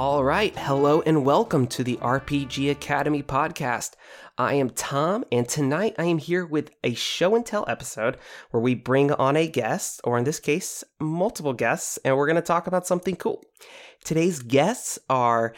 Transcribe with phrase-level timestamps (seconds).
[0.00, 3.94] All right, hello and welcome to the RPG Academy podcast.
[4.38, 8.16] I am Tom, and tonight I am here with a show and tell episode
[8.52, 12.36] where we bring on a guest, or in this case, multiple guests, and we're going
[12.36, 13.42] to talk about something cool.
[14.04, 15.52] Today's guests are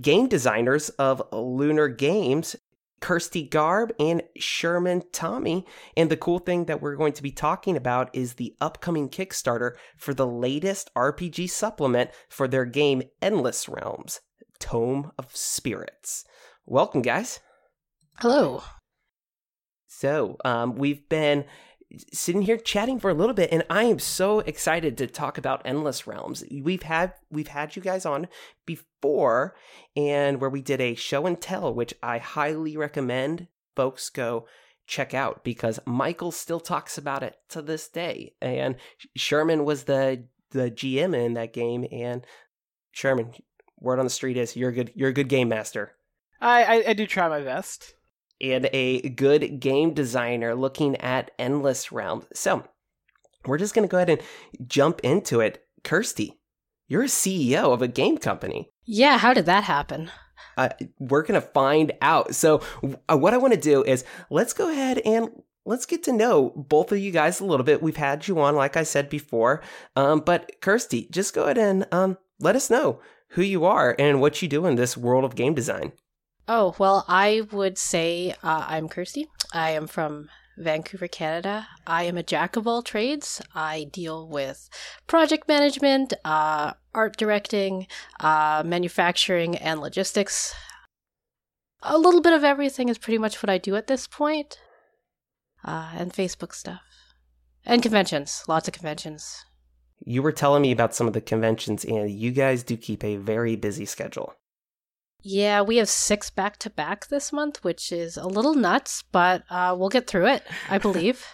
[0.00, 2.56] game designers of Lunar Games,
[3.02, 5.66] Kirsty Garbe and Sherman Tommy.
[5.96, 9.72] And the cool thing that we're going to be talking about is the upcoming Kickstarter
[9.96, 14.20] for the latest RPG supplement for their game Endless Realms
[14.58, 16.24] Tome of Spirits.
[16.64, 17.40] Welcome, guys.
[18.20, 18.62] Hello.
[19.88, 21.44] So, um, we've been
[22.12, 25.62] sitting here chatting for a little bit and I am so excited to talk about
[25.64, 26.44] Endless Realms.
[26.50, 28.28] We've had we've had you guys on
[28.66, 29.54] before
[29.96, 34.46] and where we did a show and tell which I highly recommend folks go
[34.86, 38.34] check out because Michael still talks about it to this day.
[38.40, 38.76] And
[39.16, 42.26] Sherman was the the GM in that game and
[42.92, 43.32] Sherman,
[43.80, 45.92] word on the street is you're a good you're a good game master.
[46.40, 47.94] I, I, I do try my best
[48.42, 52.26] and a good game designer looking at Endless Realms.
[52.34, 52.64] So,
[53.46, 55.64] we're just going to go ahead and jump into it.
[55.84, 56.40] Kirsty,
[56.88, 58.70] you're a CEO of a game company.
[58.84, 60.10] Yeah, how did that happen?
[60.56, 60.68] Uh,
[60.98, 62.34] we're going to find out.
[62.34, 62.60] So,
[63.08, 65.30] uh, what I want to do is let's go ahead and
[65.64, 67.82] let's get to know both of you guys a little bit.
[67.82, 69.62] We've had you on, like I said before.
[69.96, 73.00] Um, but, Kirsty, just go ahead and um, let us know
[73.30, 75.92] who you are and what you do in this world of game design.
[76.48, 79.28] Oh, well, I would say uh, I'm Kirsty.
[79.52, 80.28] I am from
[80.58, 81.68] Vancouver, Canada.
[81.86, 83.40] I am a jack of all trades.
[83.54, 84.68] I deal with
[85.06, 87.86] project management, uh, art directing,
[88.20, 90.54] uh, manufacturing, and logistics.
[91.82, 94.58] A little bit of everything is pretty much what I do at this point.
[95.64, 96.82] Uh, and Facebook stuff.
[97.64, 98.42] And conventions.
[98.48, 99.44] Lots of conventions.
[100.04, 103.16] You were telling me about some of the conventions, and you guys do keep a
[103.16, 104.34] very busy schedule.
[105.22, 109.44] Yeah, we have six back to back this month, which is a little nuts, but
[109.50, 111.24] uh, we'll get through it, I believe.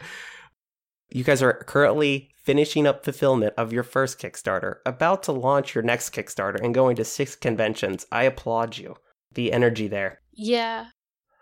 [1.10, 5.82] you guys are currently finishing up fulfillment of your first Kickstarter, about to launch your
[5.84, 8.06] next Kickstarter, and going to six conventions.
[8.12, 8.96] I applaud you.
[9.34, 10.20] The energy there.
[10.32, 10.86] Yeah.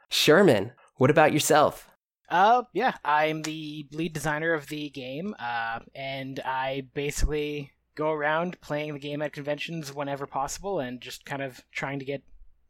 [0.09, 1.89] Sherman, what about yourself?
[2.28, 8.61] Uh, yeah, I'm the lead designer of the game, uh, and I basically go around
[8.61, 12.23] playing the game at conventions whenever possible and just kind of trying to get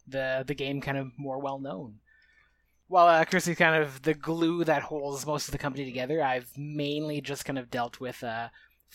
[0.07, 2.01] the the game kind of more well known.
[2.89, 6.23] While uh, Chris is kind of the glue that holds most of the company together,
[6.23, 8.49] I've mainly just kind of dealt with, uh,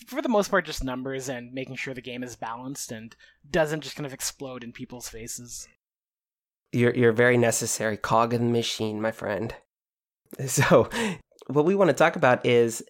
[0.08, 3.14] for the most part, just numbers and making sure the game is balanced and
[3.50, 5.68] doesn't just kind of explode in people's faces.
[6.72, 9.54] You're you're very necessary cog in the machine, my friend.
[10.48, 10.90] So,
[11.48, 12.82] what we want to talk about is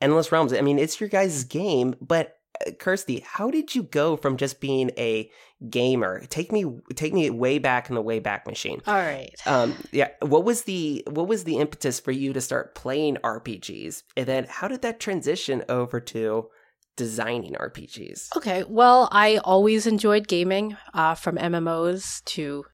[0.00, 0.52] Endless Realms.
[0.52, 2.37] I mean, it's your guys' game, but
[2.78, 5.30] Kirsty, how did you go from just being a
[5.68, 6.24] gamer?
[6.26, 6.64] Take me
[6.94, 8.80] take me way back in the way back machine.
[8.86, 9.34] All right.
[9.46, 14.02] Um yeah, what was the what was the impetus for you to start playing RPGs?
[14.16, 16.48] And then how did that transition over to
[16.96, 18.36] designing RPGs?
[18.36, 18.64] Okay.
[18.68, 22.64] Well, I always enjoyed gaming, uh, from MMOs to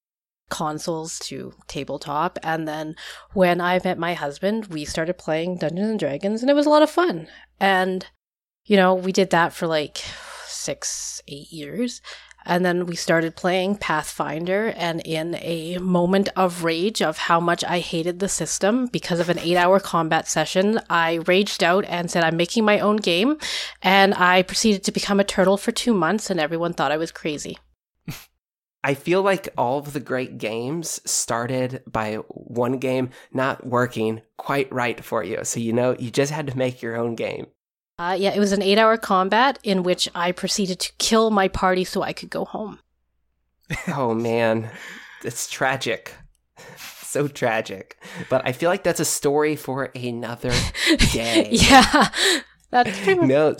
[0.50, 2.94] consoles to tabletop and then
[3.32, 6.70] when I met my husband, we started playing Dungeons and Dragons and it was a
[6.70, 7.28] lot of fun.
[7.58, 8.06] And
[8.64, 10.02] you know, we did that for like
[10.46, 12.00] six, eight years.
[12.46, 17.64] And then we started playing Pathfinder, and in a moment of rage of how much
[17.64, 22.10] I hated the system because of an eight hour combat session, I raged out and
[22.10, 23.38] said, I'm making my own game.
[23.80, 27.10] And I proceeded to become a turtle for two months, and everyone thought I was
[27.10, 27.56] crazy.
[28.84, 34.70] I feel like all of the great games started by one game not working quite
[34.70, 35.38] right for you.
[35.44, 37.46] So, you know, you just had to make your own game.
[37.98, 41.48] Uh, yeah, it was an eight hour combat in which I proceeded to kill my
[41.48, 42.80] party so I could go home.
[43.88, 44.70] oh, man.
[45.22, 46.14] It's tragic.
[47.02, 47.96] So tragic.
[48.28, 50.52] But I feel like that's a story for another
[51.12, 51.48] day.
[51.52, 52.08] yeah.
[52.70, 53.56] That's pretty much- No,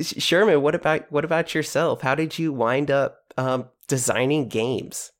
[0.00, 2.00] Sherman, what about what about yourself?
[2.00, 5.12] How did you wind up um, designing games?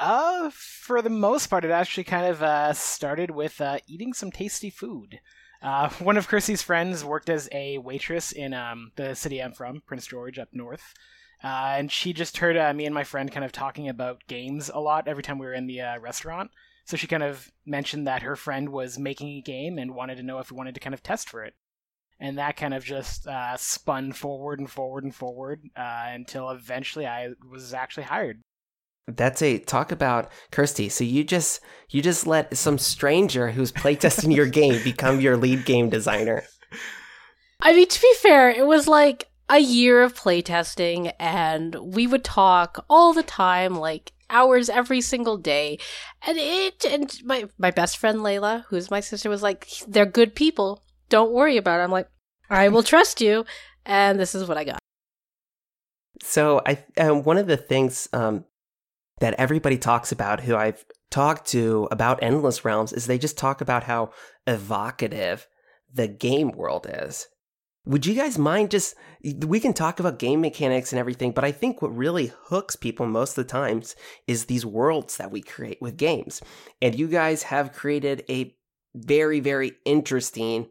[0.00, 4.32] Uh, for the most part, it actually kind of uh, started with uh, eating some
[4.32, 5.20] tasty food.
[5.62, 9.82] Uh, one of Kirsty's friends worked as a waitress in um, the city I'm from,
[9.86, 10.94] Prince George, up north.
[11.44, 14.70] Uh, and she just heard uh, me and my friend kind of talking about games
[14.72, 16.50] a lot every time we were in the uh, restaurant.
[16.86, 20.22] So she kind of mentioned that her friend was making a game and wanted to
[20.22, 21.54] know if we wanted to kind of test for it.
[22.18, 27.06] And that kind of just uh, spun forward and forward and forward uh, until eventually
[27.06, 28.40] I was actually hired.
[29.08, 30.88] That's a talk about Kirsty.
[30.88, 31.60] So you just
[31.90, 36.44] you just let some stranger who's playtesting your game become your lead game designer.
[37.60, 42.24] I mean, to be fair, it was like a year of playtesting and we would
[42.24, 45.78] talk all the time, like hours every single day.
[46.26, 50.34] And it and my my best friend Layla, who's my sister, was like, They're good
[50.34, 50.82] people.
[51.08, 51.84] Don't worry about it.
[51.84, 52.08] I'm like,
[52.50, 53.44] I will trust you.
[53.84, 54.78] And this is what I got.
[56.22, 58.44] So I um, one of the things um,
[59.18, 63.60] that everybody talks about who I've talked to about Endless Realms is they just talk
[63.60, 64.10] about how
[64.46, 65.46] evocative
[65.92, 67.26] the game world is.
[67.86, 68.96] Would you guys mind just
[69.46, 73.06] we can talk about game mechanics and everything, but I think what really hooks people
[73.06, 73.94] most of the times
[74.26, 76.42] is these worlds that we create with games.
[76.82, 78.54] And you guys have created a
[78.94, 80.66] very very interesting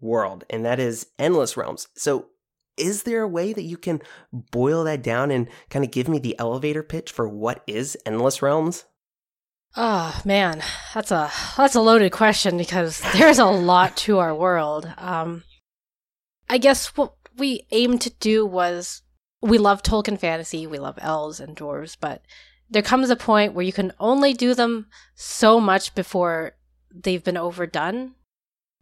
[0.00, 1.88] world and that is Endless Realms.
[1.94, 2.28] So
[2.76, 4.02] is there a way that you can
[4.32, 8.42] boil that down and kind of give me the elevator pitch for what is Endless
[8.42, 8.84] Realms?
[9.76, 10.62] Oh man,
[10.94, 14.90] that's a that's a loaded question because there's a lot to our world.
[14.96, 15.44] Um,
[16.48, 19.02] I guess what we aimed to do was
[19.42, 22.22] we love Tolkien fantasy, we love elves and dwarves, but
[22.70, 26.52] there comes a point where you can only do them so much before
[26.92, 28.14] they've been overdone.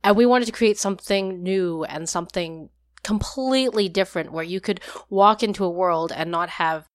[0.02, 2.70] And we wanted to create something new and something
[3.04, 6.86] completely different where you could walk into a world and not have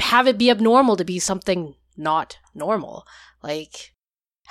[0.00, 3.06] have it be abnormal to be something not normal.
[3.42, 3.92] Like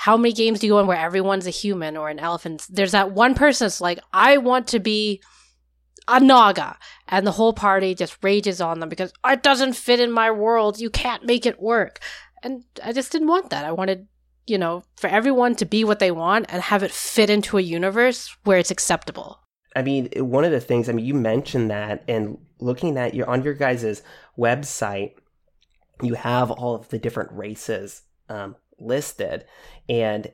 [0.01, 2.65] how many games do you go in where everyone's a human or an elephant?
[2.69, 5.21] There's that one person that's like, I want to be
[6.07, 6.79] a Naga.
[7.07, 10.79] And the whole party just rages on them because it doesn't fit in my world.
[10.79, 11.99] You can't make it work.
[12.41, 13.63] And I just didn't want that.
[13.63, 14.07] I wanted,
[14.47, 17.61] you know, for everyone to be what they want and have it fit into a
[17.61, 19.40] universe where it's acceptable.
[19.75, 23.29] I mean, one of the things, I mean, you mentioned that, and looking at your
[23.29, 24.01] on your guys'
[24.37, 25.13] website,
[26.01, 29.45] you have all of the different races um, listed,
[29.87, 30.31] and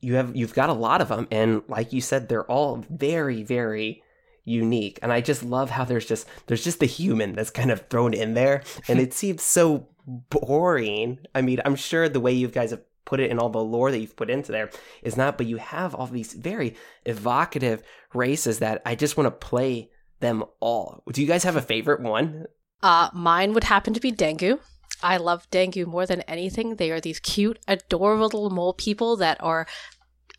[0.00, 3.42] you have you've got a lot of them, and like you said, they're all very,
[3.42, 4.02] very
[4.44, 4.98] unique.
[5.02, 8.14] And I just love how there's just there's just the human that's kind of thrown
[8.14, 11.18] in there, and it seems so boring.
[11.34, 13.90] I mean, I'm sure the way you guys have put it in all the lore
[13.90, 14.70] that you've put into there
[15.02, 17.82] is not, but you have all these very evocative
[18.14, 19.90] races that I just want to play
[20.20, 21.02] them all.
[21.12, 22.46] Do you guys have a favorite one?
[22.82, 24.58] Uh, mine would happen to be Dengu.
[25.02, 26.76] I love Dengu more than anything.
[26.76, 29.66] They are these cute, adorable little mole people that are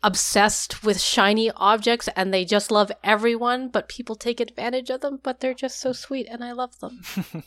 [0.02, 5.18] obsessed with shiny objects and they just love everyone, but people take advantage of them,
[5.22, 7.02] but they're just so sweet and I love them.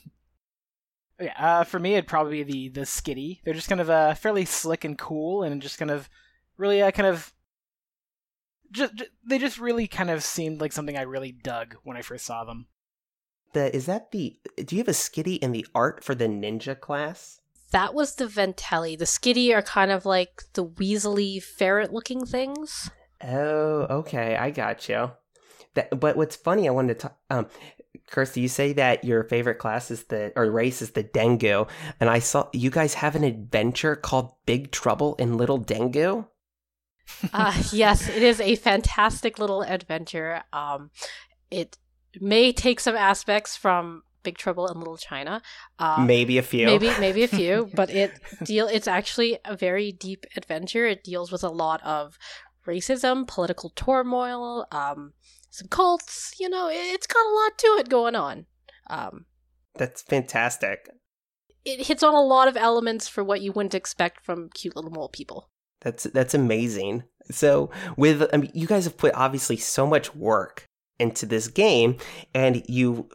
[1.20, 3.42] Yeah, uh, for me, it'd probably be the the Skitty.
[3.44, 6.10] They're just kind of uh, fairly slick and cool, and just kind of
[6.58, 7.34] really uh, kind of
[8.72, 12.02] just, just they just really kind of seemed like something I really dug when I
[12.02, 12.68] first saw them.
[13.54, 14.38] The is that the?
[14.58, 17.42] Do you have a Skitty in the art for the ninja class?
[17.72, 18.98] That was the Ventelli.
[18.98, 22.90] The Skitty are kind of like the weaselly ferret-looking things.
[23.22, 25.12] Oh, okay, I got you.
[25.74, 27.18] That, but what's funny, I wanted to talk.
[27.30, 27.48] Um,
[28.10, 31.68] Kirsty, you say that your favorite class is the or race is the Dengu,
[32.00, 36.28] and I saw you guys have an adventure called Big Trouble in Little Dengu.
[37.34, 40.44] uh, yes, it is a fantastic little adventure.
[40.52, 40.92] Um,
[41.50, 41.78] it
[42.20, 45.42] may take some aspects from Big Trouble in Little China.
[45.80, 46.66] Uh, maybe a few.
[46.66, 48.12] Maybe maybe a few, but it
[48.44, 48.68] deal.
[48.68, 50.86] It's actually a very deep adventure.
[50.86, 52.18] It deals with a lot of
[52.68, 55.14] racism, political turmoil, um,
[55.50, 56.34] some cults.
[56.40, 58.46] You know, it's got a lot to it going on.
[58.90, 59.26] Um,
[59.76, 60.90] That's fantastic.
[61.66, 64.92] It hits on a lot of elements for what you wouldn't expect from cute little
[64.92, 65.50] mole people.
[65.82, 67.04] That's that's amazing.
[67.30, 70.64] So with I mean, you guys have put obviously so much work
[70.98, 71.98] into this game,
[72.34, 73.10] and you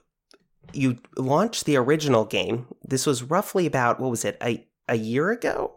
[0.72, 2.66] you launched the original game.
[2.84, 5.72] This was roughly about what was it a a year ago?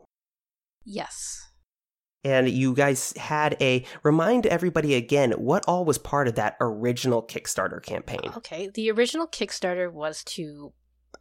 [0.84, 1.45] Yes
[2.26, 7.22] and you guys had a remind everybody again what all was part of that original
[7.22, 8.32] Kickstarter campaign.
[8.36, 10.74] Okay, the original Kickstarter was to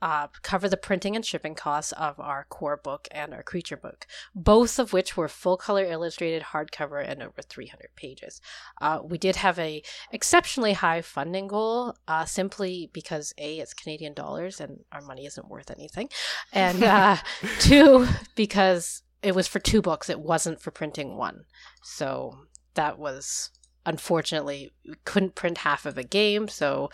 [0.02, 4.06] uh, cover the printing and shipping costs of our core book and our creature book,
[4.34, 8.40] both of which were full color illustrated hardcover and over 300 pages.
[8.80, 14.14] Uh, we did have a exceptionally high funding goal, uh, simply because a it's Canadian
[14.14, 16.08] dollars and our money isn't worth anything,
[16.52, 17.16] and uh,
[17.60, 20.10] two because it was for two books.
[20.10, 21.44] It wasn't for printing one.
[21.82, 22.38] So
[22.74, 23.50] that was
[23.86, 26.48] unfortunately we couldn't print half of a game.
[26.48, 26.90] So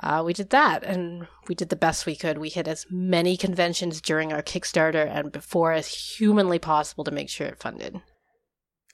[0.00, 2.38] uh, we did that, and we did the best we could.
[2.38, 7.28] We hit as many conventions during our Kickstarter and before as humanly possible to make
[7.28, 8.00] sure it funded.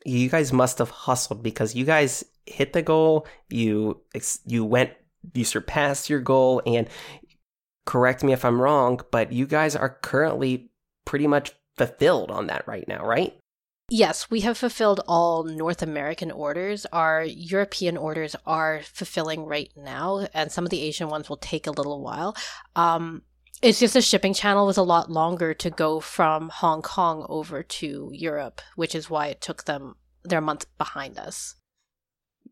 [0.07, 3.27] You guys must have hustled because you guys hit the goal.
[3.51, 4.01] You
[4.47, 4.93] you went
[5.35, 6.89] you surpassed your goal, and
[7.85, 10.71] correct me if I'm wrong, but you guys are currently
[11.05, 13.37] pretty much fulfilled on that right now, right?
[13.91, 16.87] Yes, we have fulfilled all North American orders.
[16.87, 21.67] Our European orders are fulfilling right now, and some of the Asian ones will take
[21.67, 22.35] a little while.
[22.75, 23.23] Um,
[23.61, 27.63] it's just the shipping channel was a lot longer to go from Hong Kong over
[27.63, 31.55] to Europe, which is why it took them their month behind us.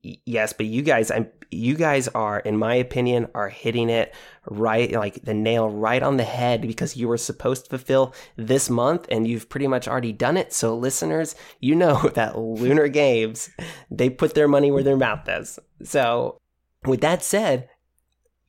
[0.03, 4.15] Yes, but you guys, I'm you guys are, in my opinion, are hitting it
[4.47, 8.71] right, like the nail right on the head because you were supposed to fulfill this
[8.71, 10.53] month and you've pretty much already done it.
[10.53, 13.51] So, listeners, you know that Lunar Games,
[13.91, 15.59] they put their money where their mouth is.
[15.85, 16.39] So,
[16.85, 17.69] with that said,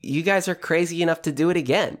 [0.00, 1.98] you guys are crazy enough to do it again.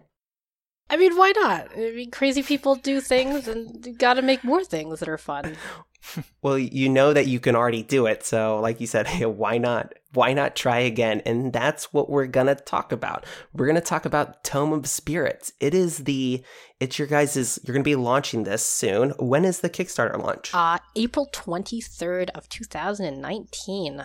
[0.90, 1.68] I mean, why not?
[1.74, 5.18] I mean, crazy people do things, and you got to make more things that are
[5.18, 5.56] fun.
[6.42, 9.58] well, you know that you can already do it, so like you said, hey, why
[9.58, 9.94] not?
[10.12, 11.22] Why not try again?
[11.26, 13.24] And that's what we're gonna talk about.
[13.52, 15.52] We're gonna talk about Tome of Spirits.
[15.60, 16.44] It is the,
[16.80, 17.58] it's your guys's.
[17.64, 19.10] You're gonna be launching this soon.
[19.18, 20.54] When is the Kickstarter launch?
[20.54, 24.04] Uh, April twenty third of two thousand and nineteen.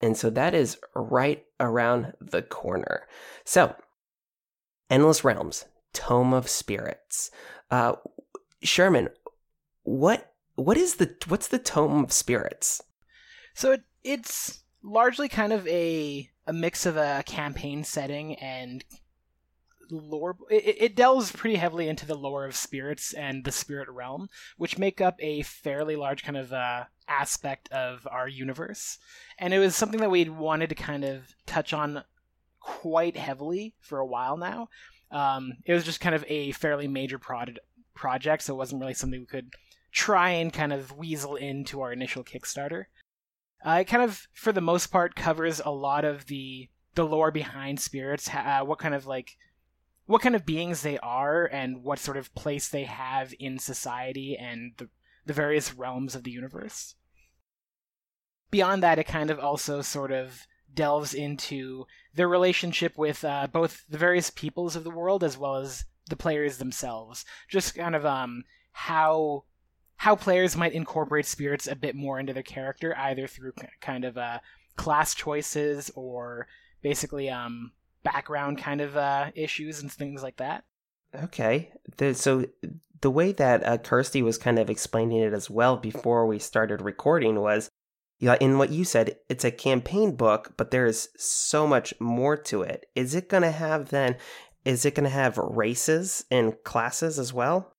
[0.00, 3.06] And so that is right around the corner.
[3.44, 3.74] So,
[4.90, 7.30] Endless Realms Tome of Spirits.
[7.70, 7.94] Uh,
[8.62, 9.08] Sherman,
[9.84, 12.82] what what is the what's the Tome of Spirits?
[13.54, 18.84] So it, it's largely kind of a a mix of a campaign setting and
[19.90, 20.36] lore.
[20.50, 24.78] It, it, delves pretty heavily into the lore of spirits and the spirit realm, which
[24.78, 28.98] make up a fairly large kind of uh, aspect of our universe.
[29.38, 32.04] And it was something that we wanted to kind of touch on
[32.60, 34.68] quite heavily for a while now.
[35.10, 37.60] Um, it was just kind of a fairly major prod-
[37.94, 39.52] project, so it wasn't really something we could
[39.96, 42.84] try and kind of weasel into our initial Kickstarter.
[43.66, 47.30] Uh, it kind of, for the most part, covers a lot of the the lore
[47.30, 49.36] behind spirits, uh, what kind of like
[50.04, 54.36] what kind of beings they are, and what sort of place they have in society
[54.36, 54.88] and the
[55.24, 56.94] the various realms of the universe.
[58.50, 63.84] Beyond that, it kind of also sort of delves into their relationship with uh, both
[63.88, 67.24] the various peoples of the world as well as the players themselves.
[67.48, 69.44] Just kind of um, how
[69.96, 74.18] how players might incorporate spirits a bit more into their character, either through kind of
[74.18, 74.38] uh,
[74.76, 76.46] class choices or
[76.82, 77.72] basically um,
[78.02, 80.64] background kind of uh, issues and things like that.
[81.14, 82.46] Okay, the, so
[83.00, 86.82] the way that uh, Kirsty was kind of explaining it as well before we started
[86.82, 87.70] recording was
[88.18, 92.36] yeah, in what you said, it's a campaign book, but there is so much more
[92.36, 92.86] to it.
[92.94, 94.16] Is it going to have then?
[94.64, 97.75] Is it going to have races and classes as well?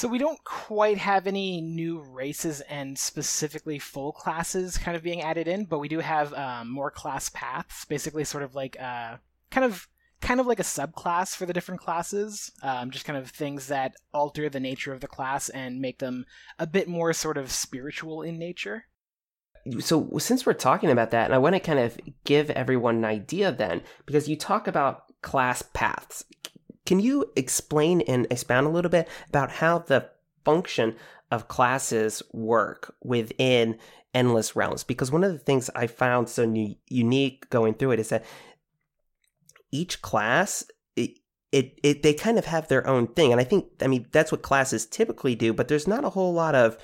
[0.00, 5.20] So we don't quite have any new races and specifically full classes kind of being
[5.20, 9.18] added in, but we do have um, more class paths, basically sort of like uh,
[9.50, 9.88] kind of
[10.22, 13.92] kind of like a subclass for the different classes, um, just kind of things that
[14.14, 16.24] alter the nature of the class and make them
[16.58, 18.86] a bit more sort of spiritual in nature
[19.78, 23.04] so since we're talking about that, and I want to kind of give everyone an
[23.04, 26.24] idea then, because you talk about class paths.
[26.86, 30.08] Can you explain and expound a little bit about how the
[30.44, 30.96] function
[31.30, 33.78] of classes work within
[34.14, 34.82] Endless Realms?
[34.82, 38.24] Because one of the things I found so new, unique going through it is that
[39.70, 40.64] each class
[40.96, 41.18] it,
[41.52, 44.32] it, it they kind of have their own thing and i think i mean that's
[44.32, 46.76] what classes typically do but there's not a whole lot of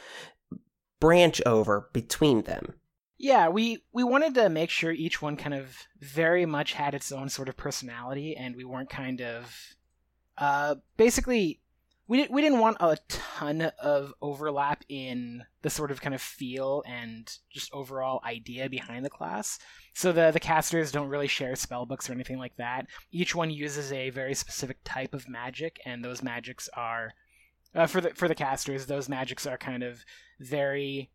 [1.00, 2.74] branch over between them.
[3.18, 7.10] Yeah, we we wanted to make sure each one kind of very much had its
[7.10, 9.74] own sort of personality, and we weren't kind of
[10.38, 11.60] uh, basically
[12.08, 16.82] we we didn't want a ton of overlap in the sort of kind of feel
[16.86, 19.58] and just overall idea behind the class.
[19.94, 22.86] So the the casters don't really share spell books or anything like that.
[23.10, 27.12] Each one uses a very specific type of magic, and those magics are
[27.74, 28.86] uh, for the for the casters.
[28.86, 30.04] Those magics are kind of
[30.38, 31.10] very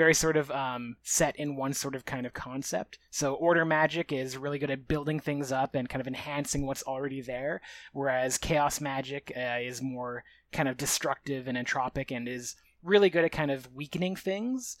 [0.00, 2.98] very sort of um, set in one sort of kind of concept.
[3.10, 6.82] So order magic is really good at building things up and kind of enhancing what's
[6.84, 7.60] already there,
[7.92, 13.26] whereas chaos magic uh, is more kind of destructive and entropic and is really good
[13.26, 14.78] at kind of weakening things.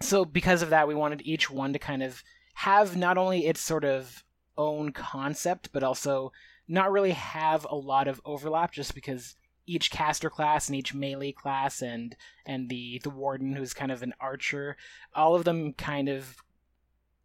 [0.00, 2.22] So because of that, we wanted each one to kind of
[2.54, 4.22] have not only its sort of
[4.56, 6.30] own concept, but also
[6.68, 9.34] not really have a lot of overlap, just because
[9.66, 12.16] each caster class and each melee class and
[12.46, 14.76] and the the warden who's kind of an archer
[15.14, 16.36] all of them kind of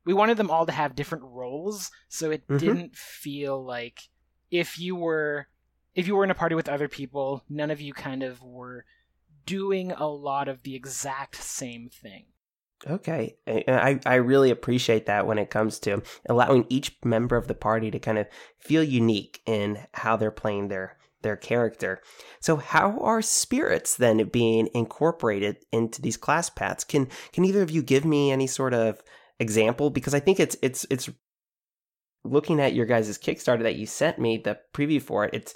[0.06, 2.58] we wanted them all to have different roles so it mm-hmm.
[2.58, 4.10] didn't feel like
[4.52, 5.48] if you were
[5.96, 8.86] if you were in a party with other people none of you kind of were
[9.46, 12.26] doing a lot of the exact same thing
[12.86, 17.56] Okay, I I really appreciate that when it comes to allowing each member of the
[17.56, 18.28] party to kind of
[18.60, 20.97] feel unique in how they're playing their
[21.28, 22.02] their character.
[22.40, 26.84] So how are spirits then being incorporated into these class paths?
[26.84, 29.02] Can can either of you give me any sort of
[29.40, 29.90] example?
[29.90, 31.10] Because I think it's it's it's
[32.24, 35.54] looking at your guys' Kickstarter that you sent me, the preview for it, it's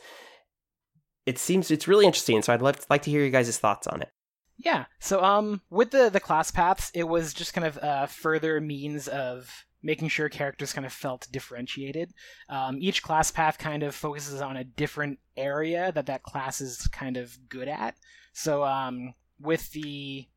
[1.25, 2.41] it seems it's really interesting.
[2.41, 4.09] So I'd love, like to hear your guys' thoughts on it.
[4.57, 4.85] Yeah.
[4.99, 9.07] So um with the the class paths, it was just kind of a further means
[9.07, 9.49] of
[9.83, 12.13] making sure characters kind of felt differentiated.
[12.49, 16.87] Um, each class path kind of focuses on a different area that that class is
[16.87, 17.95] kind of good at.
[18.33, 20.27] So um, with the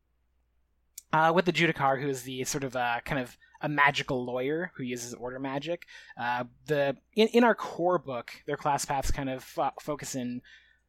[1.13, 4.71] uh, with the Judiciar, who is the sort of uh, kind of a magical lawyer
[4.75, 5.85] who uses order magic,
[6.19, 10.41] uh, the in, in our core book, their class paths kind of fo- focus in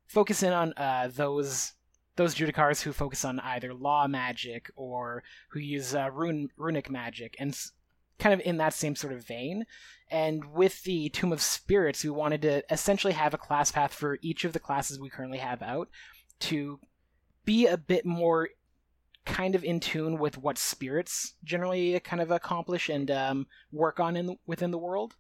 [0.07, 1.75] focus in on uh, those
[2.17, 7.37] those Judicars who focus on either law magic or who use uh, rune, runic magic,
[7.39, 7.57] and
[8.19, 9.67] kind of in that same sort of vein.
[10.11, 14.19] And with the Tome of Spirits, we wanted to essentially have a class path for
[14.23, 15.89] each of the classes we currently have out
[16.41, 16.79] to
[17.45, 18.51] be a bit more
[19.25, 24.17] kind of in tune with what spirits generally kind of accomplish and um, work on
[24.17, 25.17] in within the world.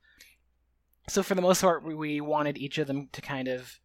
[1.09, 3.81] So for the most part, we wanted each of them to kind of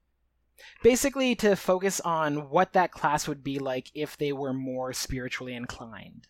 [0.83, 5.55] basically to focus on what that class would be like if they were more spiritually
[5.55, 6.27] inclined.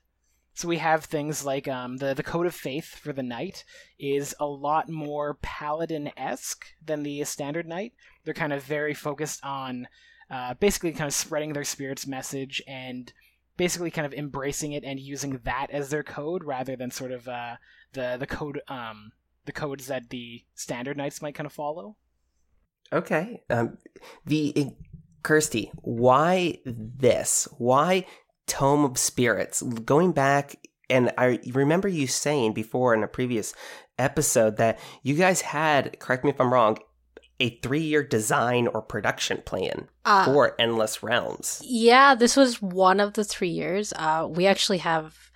[0.62, 3.66] So we have things like um, the the code of faith for the knight
[3.98, 7.94] is a lot more paladin esque than the standard knight.
[8.24, 9.88] They're kind of very focused on
[10.30, 13.12] uh, basically kind of spreading their spirit's message and
[13.58, 17.28] basically kind of embracing it and using that as their code rather than sort of
[17.28, 17.56] uh,
[17.94, 19.14] the the code um,
[19.46, 21.96] the codes that the standard knights might kind of follow.
[22.94, 23.42] Okay.
[23.50, 23.80] Um,
[24.28, 24.68] the
[25.24, 27.48] Kirsty, why this?
[27.58, 28.06] Why
[28.52, 29.62] Tome of Spirits?
[29.62, 30.58] Going back,
[30.90, 33.54] and I remember you saying before in a previous
[33.98, 36.78] episode that you guys had, correct me if I'm wrong,
[37.40, 41.62] a three year design or production plan uh, for Endless Realms.
[41.64, 43.94] Yeah, this was one of the three years.
[43.96, 45.32] Uh, we actually have,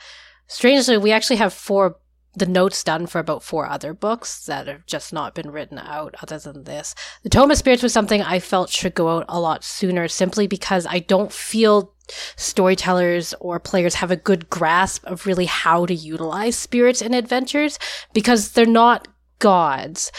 [0.47, 1.95] strangely, we actually have four
[2.37, 6.15] the notes done for about four other books that have just not been written out
[6.21, 6.93] other than this.
[7.23, 10.45] The Tome of Spirits was something I felt should go out a lot sooner simply
[10.45, 11.94] because I don't feel
[12.35, 17.79] storytellers or players have a good grasp of really how to utilize spirits in adventures
[18.13, 19.07] because they're not
[19.39, 20.11] gods.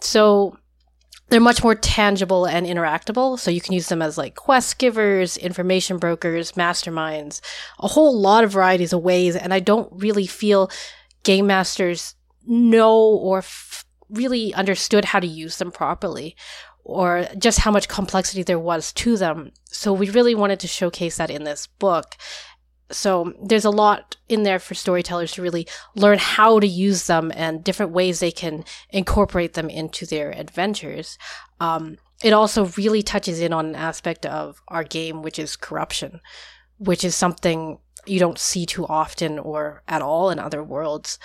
[0.00, 0.56] So
[1.28, 3.38] they're much more tangible and interactable.
[3.38, 7.40] So you can use them as like quest givers, information brokers, masterminds,
[7.80, 9.34] a whole lot of varieties of ways.
[9.34, 10.70] And I don't really feel
[11.22, 12.14] game masters
[12.46, 16.36] know or f- really understood how to use them properly
[16.84, 19.50] or just how much complexity there was to them.
[19.64, 22.16] So we really wanted to showcase that in this book.
[22.90, 25.66] So there's a lot in there for storytellers to really
[25.96, 31.18] learn how to use them and different ways they can incorporate them into their adventures.
[31.60, 36.20] Um, it also really touches in on an aspect of our game, which is corruption,
[36.76, 41.18] which is something you don't see too often or at all in other worlds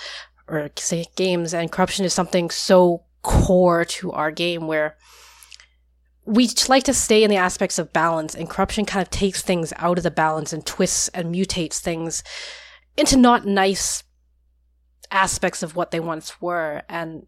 [0.47, 1.53] or say games.
[1.53, 4.95] And corruption is something so core to our game where
[6.29, 9.73] we like to stay in the aspects of balance, and corruption kind of takes things
[9.77, 12.23] out of the balance and twists and mutates things
[12.95, 14.03] into not nice
[15.09, 16.83] aspects of what they once were.
[16.87, 17.25] And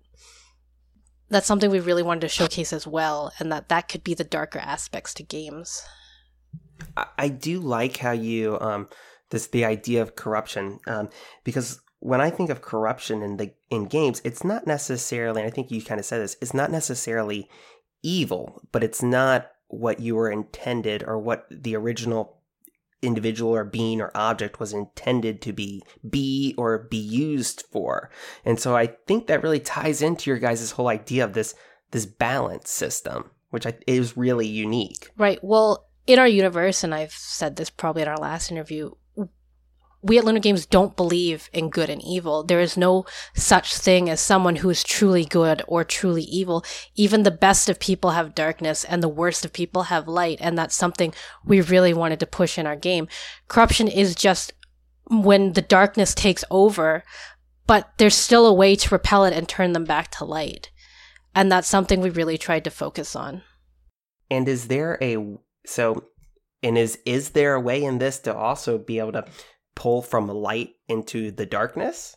[1.29, 4.23] that's something we really wanted to showcase as well, and that that could be the
[4.23, 5.81] darker aspects to games.
[7.17, 8.87] I do like how you um,
[9.31, 11.09] this the idea of corruption um,
[11.43, 15.41] because when I think of corruption in the in games, it's not necessarily.
[15.41, 16.37] And I think you kind of said this.
[16.39, 17.49] It's not necessarily
[18.03, 22.41] evil, but it's not what you were intended or what the original
[23.01, 28.11] individual or being or object was intended to be be or be used for.
[28.45, 31.55] And so I think that really ties into your guys' whole idea of this
[31.91, 35.09] this balance system, which I, is really unique.
[35.17, 35.39] Right.
[35.41, 38.91] Well, in our universe, and I've said this probably in our last interview,
[40.03, 42.43] we at Lunar Games don't believe in good and evil.
[42.43, 46.65] There is no such thing as someone who is truly good or truly evil.
[46.95, 50.39] Even the best of people have darkness and the worst of people have light.
[50.41, 51.13] And that's something
[51.45, 53.07] we really wanted to push in our game.
[53.47, 54.53] Corruption is just
[55.07, 57.03] when the darkness takes over,
[57.67, 60.71] but there's still a way to repel it and turn them back to light.
[61.35, 63.43] And that's something we really tried to focus on.
[64.31, 65.17] And is there a,
[65.65, 66.05] so,
[66.63, 69.25] and is, is there a way in this to also be able to
[69.75, 72.15] pull from light into the darkness?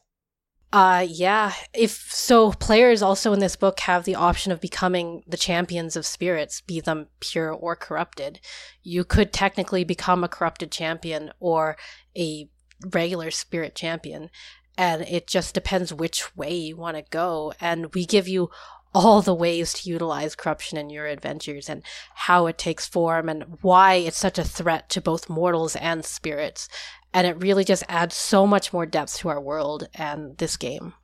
[0.73, 1.53] Uh yeah.
[1.73, 6.05] If so players also in this book have the option of becoming the champions of
[6.05, 8.41] spirits, be them pure or corrupted.
[8.83, 11.77] You could technically become a corrupted champion or
[12.19, 12.51] a
[12.93, 14.31] regular spirit champion.
[14.77, 17.53] And it just depends which way you want to go.
[17.61, 18.51] And we give you
[18.95, 21.83] all the ways to utilize corruption in your adventures and
[22.15, 26.69] how it takes form and why it's such a threat to both mortals and spirits.
[27.13, 30.95] And it really just adds so much more depth to our world and this game.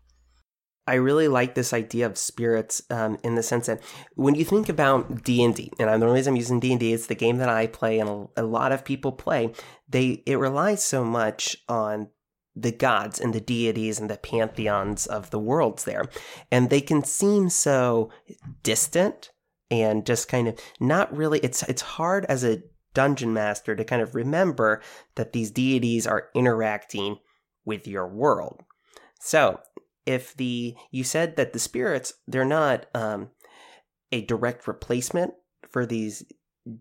[0.87, 3.81] I really like this idea of spirits um, in the sense that
[4.17, 6.81] when you think about D and D, and the only reason I'm using D and
[6.81, 9.53] D, it's the game that I play and a, a lot of people play.
[9.89, 12.09] They it relies so much on
[12.55, 16.05] the gods and the deities and the pantheons of the worlds there,
[16.51, 18.11] and they can seem so
[18.63, 19.31] distant
[19.71, 21.39] and just kind of not really.
[21.41, 24.83] It's it's hard as a dungeon master to kind of remember
[25.15, 27.19] that these deities are interacting
[27.65, 28.63] with your world.
[29.21, 29.61] So
[30.07, 33.31] if the you said that the spirits they're not um,
[34.13, 35.35] a direct replacement
[35.71, 36.25] for these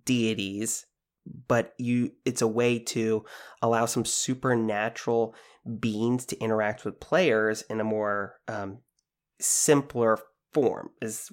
[0.06, 0.86] deities
[1.48, 3.24] but you it's a way to
[3.62, 5.36] allow some supernatural
[5.80, 8.80] beings to interact with players in a more um,
[9.40, 10.20] simpler
[10.54, 11.32] form is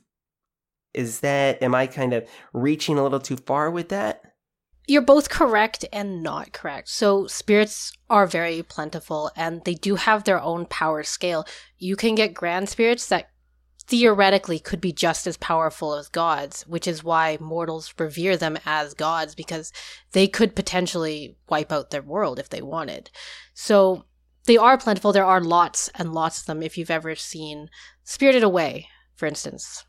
[0.93, 4.21] is that am i kind of reaching a little too far with that
[4.87, 6.89] you're both correct and not correct.
[6.89, 11.45] So spirits are very plentiful and they do have their own power scale.
[11.77, 13.31] You can get grand spirits that
[13.89, 18.95] theoretically could be just as powerful as gods, which is why mortals revere them as
[18.95, 19.73] gods because
[20.13, 23.11] they could potentially wipe out their world if they wanted.
[23.55, 24.05] So
[24.47, 25.13] they are plentiful.
[25.13, 26.63] There are lots and lots of them.
[26.63, 27.69] If you've ever seen
[28.05, 29.85] Spirited Away, for instance,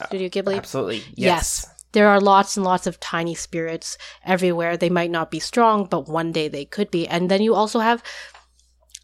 [0.00, 0.56] uh, Studio Ghibli.
[0.56, 0.98] Absolutely.
[1.14, 1.64] Yes.
[1.64, 1.74] yes.
[1.92, 4.76] There are lots and lots of tiny spirits everywhere.
[4.76, 7.08] They might not be strong, but one day they could be.
[7.08, 8.02] And then you also have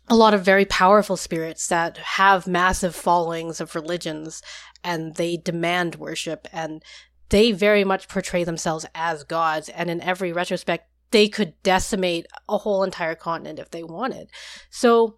[0.09, 4.43] a lot of very powerful spirits that have massive followings of religions
[4.83, 6.85] and they demand worship and
[7.31, 9.71] they very much portray themselves as gods.
[9.71, 14.29] And in every retrospect, they could decimate a whole entire continent if they wanted.
[14.69, 15.17] So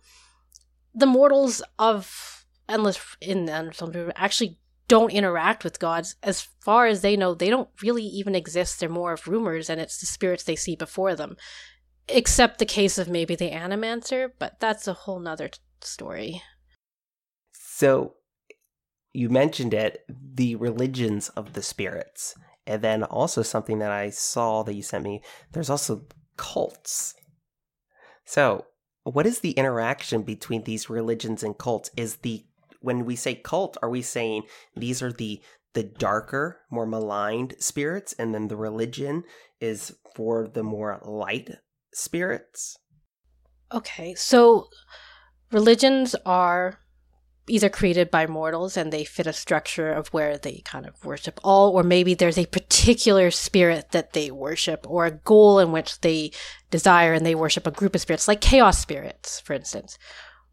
[0.95, 6.17] the mortals of Endless in some actually don't interact with gods.
[6.23, 8.79] As far as they know, they don't really even exist.
[8.79, 11.37] They're more of rumors, and it's the spirits they see before them.
[12.09, 16.43] Except the case of maybe the Animancer, but that's a whole nother t- story.
[17.53, 18.15] So,
[19.13, 22.35] you mentioned it the religions of the spirits.
[22.67, 27.15] And then also something that I saw that you sent me there's also cults.
[28.25, 28.67] So,
[29.05, 31.91] what is the interaction between these religions and cults?
[31.97, 32.45] Is the
[32.81, 34.43] when we say cult, are we saying
[34.75, 35.41] these are the
[35.75, 39.25] the darker, more maligned spirits, and then the religion
[39.61, 41.51] is for the more light
[41.93, 42.79] spirits?
[43.73, 44.69] Okay, so
[45.53, 46.79] religions are
[47.49, 51.39] either created by mortals and they fit a structure of where they kind of worship
[51.45, 56.01] all, or maybe there's a particular spirit that they worship, or a goal in which
[56.01, 56.31] they
[56.71, 59.97] desire and they worship a group of spirits, like chaos spirits, for instance,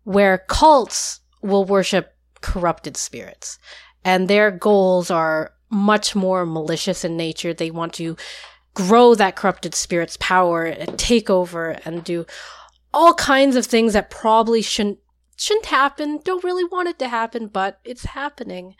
[0.03, 3.58] where cults will worship corrupted spirits.
[4.06, 7.53] And their goals are much more malicious in nature.
[7.53, 8.15] They want to
[8.75, 12.25] grow that corrupted spirit's power and take over and do
[12.93, 14.99] all kinds of things that probably shouldn't
[15.38, 18.76] shouldn't happen, don't really want it to happen, but it's happening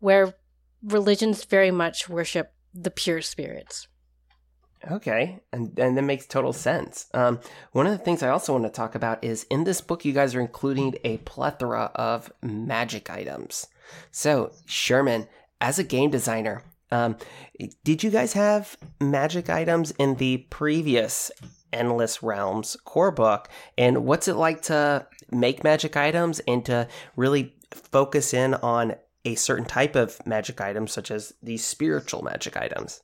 [0.00, 0.34] where
[0.82, 3.88] religions very much worship the pure spirits.
[4.90, 7.06] Okay, and and that makes total sense.
[7.14, 7.40] Um,
[7.72, 10.12] one of the things I also want to talk about is in this book, you
[10.12, 13.66] guys are including a plethora of magic items.
[14.10, 15.26] So, Sherman,
[15.60, 17.16] as a game designer, um,
[17.82, 21.30] did you guys have magic items in the previous
[21.72, 23.48] Endless Realms core book?
[23.78, 28.94] And what's it like to make magic items and to really focus in on
[29.24, 33.02] a certain type of magic items, such as these spiritual magic items?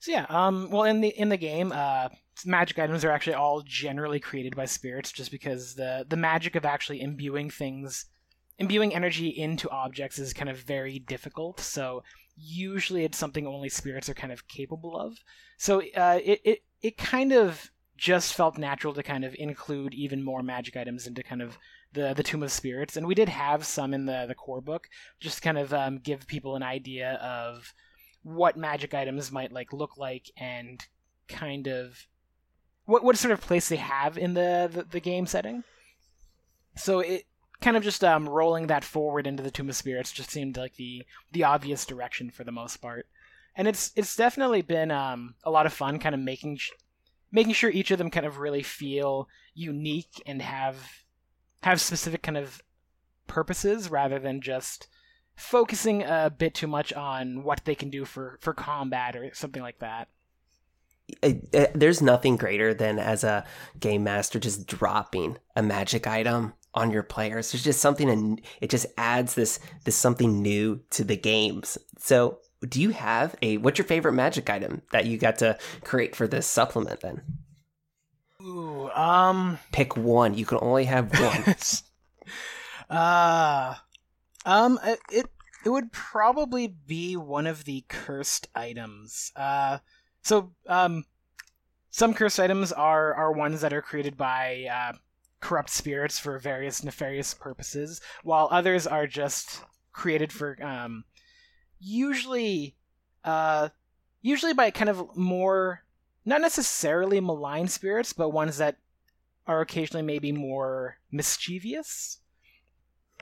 [0.00, 2.08] So yeah, um, well in the in the game, uh,
[2.44, 6.64] magic items are actually all generally created by spirits, just because the the magic of
[6.64, 8.06] actually imbuing things,
[8.58, 11.60] imbuing energy into objects is kind of very difficult.
[11.60, 12.02] So
[12.36, 15.18] usually it's something only spirits are kind of capable of.
[15.58, 20.22] So uh, it it it kind of just felt natural to kind of include even
[20.22, 21.58] more magic items into kind of
[21.92, 24.88] the the Tome of Spirits, and we did have some in the the core book,
[25.20, 27.72] just kind of um, give people an idea of
[28.22, 30.84] what magic items might like look like and
[31.28, 32.06] kind of
[32.84, 35.64] what what sort of place they have in the the, the game setting.
[36.76, 37.24] So it
[37.60, 40.74] kind of just um, rolling that forward into the Tome of Spirits just seemed like
[40.74, 43.06] the the obvious direction for the most part,
[43.56, 46.58] and it's it's definitely been um, a lot of fun, kind of making
[47.36, 51.04] making sure each of them kind of really feel unique and have
[51.62, 52.62] have specific kind of
[53.26, 54.88] purposes rather than just
[55.34, 59.62] focusing a bit too much on what they can do for for combat or something
[59.62, 60.08] like that.
[61.22, 63.44] it, it, there's nothing greater than as a
[63.78, 67.52] game master just dropping a magic item on your players.
[67.52, 71.76] There's just something, and it just adds this this something new to the games.
[71.98, 72.38] So,
[72.68, 76.26] do you have a what's your favorite magic item that you got to create for
[76.26, 77.00] this supplement?
[77.00, 77.22] Then,
[78.42, 80.34] Ooh, um, pick one.
[80.34, 81.56] You can only have one.
[82.90, 83.74] uh,
[84.44, 85.26] um, it, it
[85.64, 89.32] it would probably be one of the cursed items.
[89.34, 89.78] Uh,
[90.22, 91.04] so um,
[91.90, 94.92] some cursed items are are ones that are created by uh,
[95.40, 101.04] corrupt spirits for various nefarious purposes, while others are just created for um,
[101.86, 102.74] usually
[103.24, 103.68] uh,
[104.22, 105.82] usually by kind of more
[106.24, 108.76] not necessarily malign spirits, but ones that
[109.46, 112.18] are occasionally maybe more mischievous.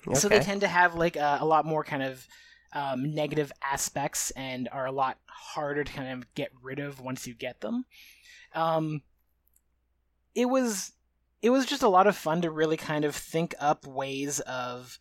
[0.07, 0.19] Okay.
[0.19, 2.27] So they tend to have like a, a lot more kind of
[2.73, 7.27] um, negative aspects and are a lot harder to kind of get rid of once
[7.27, 7.85] you get them.
[8.55, 9.03] Um,
[10.35, 10.93] it was
[11.43, 14.99] it was just a lot of fun to really kind of think up ways of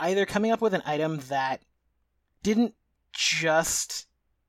[0.00, 1.62] either coming up with an item that
[2.42, 2.74] didn't
[3.16, 4.06] just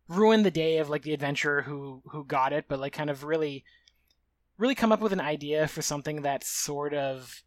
[0.08, 3.23] ruin the day of like the adventurer who who got it, but like kind of
[3.23, 3.63] really
[4.58, 7.43] really come up with an idea for something that sort of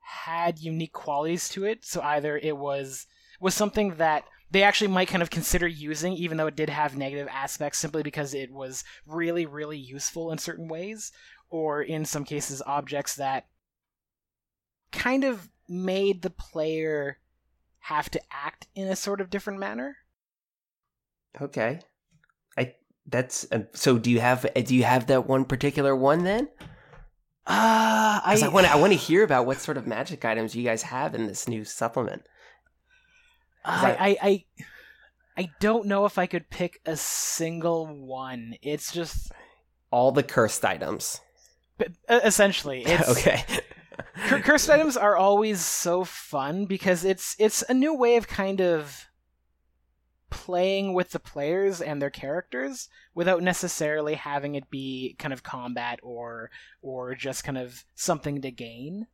[0.00, 1.84] had unique qualities to it.
[1.84, 3.06] So either it was
[3.40, 6.96] was something that they actually might kind of consider using, even though it did have
[6.96, 11.12] negative aspects, simply because it was really, really useful in certain ways,
[11.48, 13.46] or in some cases, objects that
[14.90, 17.18] kind of made the player
[17.78, 19.98] have to act in a sort of different manner.
[21.40, 21.80] Okay,
[22.56, 22.74] I
[23.06, 23.98] that's uh, so.
[23.98, 26.48] Do you have do you have that one particular one then?
[27.46, 30.64] Uh, I, I want I want to hear about what sort of magic items you
[30.64, 32.22] guys have in this new supplement.
[33.64, 34.44] I, I, I
[35.36, 38.56] I don't know if I could pick a single one.
[38.62, 39.32] It's just
[39.90, 41.20] all the cursed items.
[41.80, 43.44] Uh, essentially, it's, okay.
[44.42, 49.09] cursed items are always so fun because it's it's a new way of kind of
[50.30, 55.98] playing with the players and their characters without necessarily having it be kind of combat
[56.02, 56.50] or
[56.82, 59.06] or just kind of something to gain.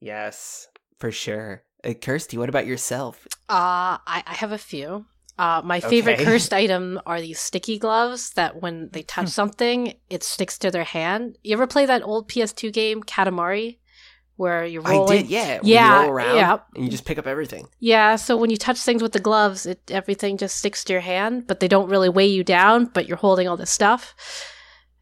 [0.00, 0.68] Yes,
[0.98, 1.62] for sure.
[1.84, 3.26] Uh, Kirsty, what about yourself?
[3.48, 5.06] Uh, I, I have a few.
[5.38, 6.24] Uh, my favorite okay.
[6.24, 10.84] cursed item are these sticky gloves that when they touch something, it sticks to their
[10.84, 11.38] hand.
[11.44, 13.78] You ever play that old PS2 game, Katamari?
[14.38, 15.18] Where you're rolling?
[15.18, 15.58] I did, yeah.
[15.64, 16.58] Yeah, roll around yeah.
[16.76, 17.66] and you just pick up everything.
[17.80, 21.02] Yeah, so when you touch things with the gloves, it everything just sticks to your
[21.02, 24.14] hand, but they don't really weigh you down, but you're holding all this stuff.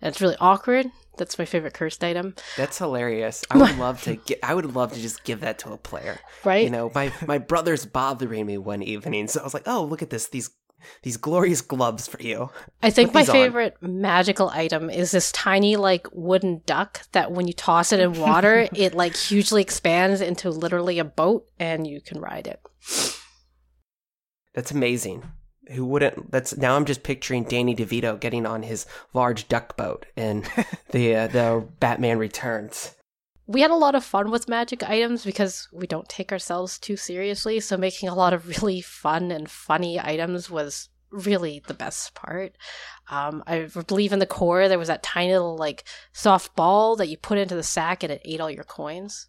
[0.00, 0.86] And it's really awkward.
[1.18, 2.34] That's my favorite cursed item.
[2.56, 3.44] That's hilarious.
[3.50, 4.38] I would love to get.
[4.42, 6.18] I would love to just give that to a player.
[6.42, 6.64] Right.
[6.64, 10.00] You know, my my brother's bothering me one evening, so I was like, "Oh, look
[10.00, 10.28] at this!
[10.28, 10.48] These
[11.02, 12.50] these glorious gloves for you."
[12.82, 14.00] I think my favorite on.
[14.00, 18.68] magical item is this tiny like wooden duck that when you toss it in water,
[18.74, 22.60] it like hugely expands into literally a boat, and you can ride it.
[24.54, 25.22] That's amazing
[25.72, 30.06] who wouldn't that's now i'm just picturing danny devito getting on his large duck boat
[30.16, 30.44] in
[30.90, 32.94] the uh, the batman returns
[33.46, 36.96] we had a lot of fun with magic items because we don't take ourselves too
[36.96, 42.14] seriously so making a lot of really fun and funny items was really the best
[42.14, 42.56] part.
[43.08, 47.08] Um, i believe in the core there was that tiny little like soft ball that
[47.08, 49.28] you put into the sack and it ate all your coins.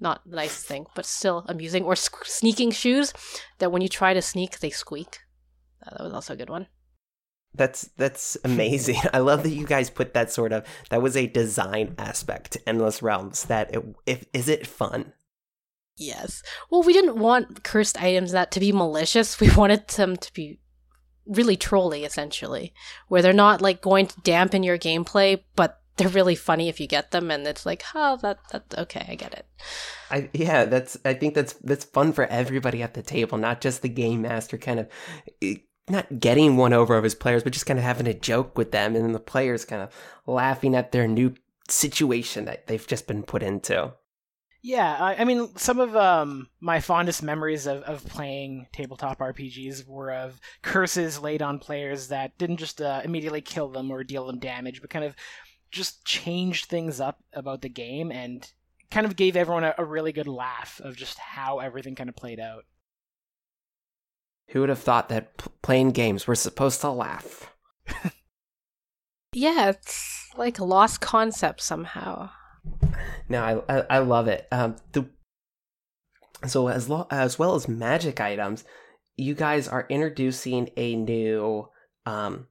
[0.00, 1.84] Not the nice thing but still amusing.
[1.84, 3.12] Or sneaking shoes
[3.58, 5.18] that when you try to sneak they squeak.
[5.84, 6.68] That was also a good one.
[7.54, 9.00] That's that's amazing.
[9.12, 12.68] I love that you guys put that sort of that was a design aspect to
[12.68, 13.44] Endless Realms.
[13.44, 15.12] That it, if is it fun?
[15.96, 16.42] Yes.
[16.70, 19.40] Well, we didn't want cursed items that to be malicious.
[19.40, 20.60] We wanted them to be
[21.26, 22.72] really trolly, essentially,
[23.08, 26.86] where they're not like going to dampen your gameplay, but they're really funny if you
[26.86, 29.46] get them and it's like oh that that okay i get it
[30.10, 33.82] i yeah that's i think that's that's fun for everybody at the table not just
[33.82, 34.88] the game master kind of
[35.42, 35.56] eh,
[35.90, 38.72] not getting one over of his players, but just kind of having a joke with
[38.72, 39.92] them, and then the players kind of
[40.26, 41.34] laughing at their new
[41.68, 43.92] situation that they've just been put into.
[44.60, 49.86] Yeah, I, I mean, some of um, my fondest memories of, of playing tabletop RPGs
[49.86, 54.26] were of curses laid on players that didn't just uh, immediately kill them or deal
[54.26, 55.14] them damage, but kind of
[55.70, 58.50] just changed things up about the game and
[58.90, 62.16] kind of gave everyone a, a really good laugh of just how everything kind of
[62.16, 62.64] played out.
[64.48, 65.30] Who would have thought that
[65.62, 67.52] playing games we're supposed to laugh?
[69.32, 72.30] yeah, it's like a lost concept somehow.
[73.28, 74.46] No, I I, I love it.
[74.52, 75.06] Um, the
[76.46, 78.64] so as lo- as well as magic items,
[79.16, 81.68] you guys are introducing a new
[82.06, 82.46] um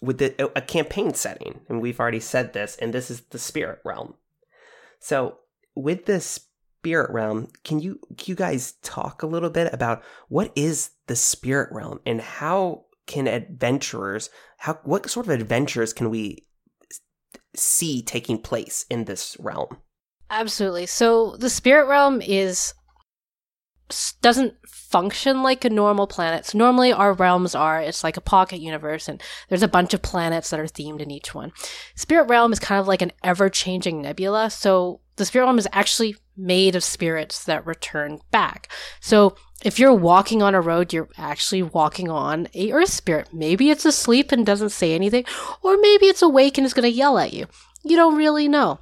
[0.00, 3.80] with the, a campaign setting, and we've already said this, and this is the spirit
[3.84, 4.14] realm.
[4.98, 5.38] So,
[5.74, 6.20] with the
[6.82, 11.14] spirit realm, can you can you guys talk a little bit about what is the
[11.14, 16.44] spirit realm and how can adventurers how what sort of adventures can we
[17.54, 19.76] see taking place in this realm?
[20.28, 20.86] Absolutely.
[20.86, 22.74] So the spirit realm is
[24.22, 26.46] doesn't function like a normal planet.
[26.46, 30.02] So normally our realms are it's like a pocket universe and there's a bunch of
[30.02, 31.52] planets that are themed in each one.
[31.94, 34.50] Spirit realm is kind of like an ever-changing nebula.
[34.50, 38.70] So the spirit realm is actually made of spirits that return back.
[39.00, 43.28] So if you're walking on a road, you're actually walking on a earth spirit.
[43.32, 45.24] Maybe it's asleep and doesn't say anything,
[45.62, 47.46] or maybe it's awake and is going to yell at you.
[47.84, 48.80] You don't really know.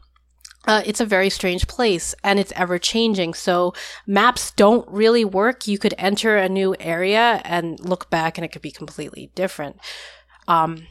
[0.67, 3.33] Uh, it's a very strange place and it's ever changing.
[3.33, 3.73] So
[4.07, 5.67] maps don't really work.
[5.67, 9.81] You could enter a new area and look back and it could be completely different.
[10.47, 10.87] Um,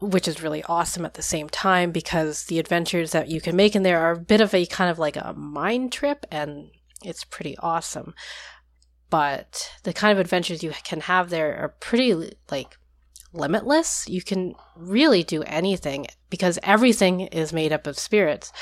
[0.00, 3.74] which is really awesome at the same time because the adventures that you can make
[3.74, 6.70] in there are a bit of a kind of like a mind trip and
[7.02, 8.14] it's pretty awesome.
[9.10, 12.76] But the kind of adventures you can have there are pretty like
[13.32, 14.08] limitless.
[14.08, 18.52] You can really do anything because everything is made up of spirits.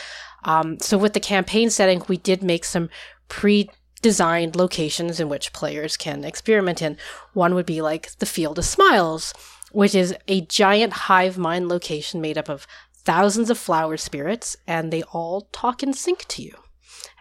[0.45, 2.89] Um, so with the campaign setting, we did make some
[3.29, 3.69] pre
[4.03, 6.97] designed locations in which players can experiment in.
[7.33, 9.35] One would be like the Field of Smiles,
[9.73, 14.93] which is a giant hive mind location made up of thousands of flower spirits, and
[14.93, 16.55] they all talk in sync to you.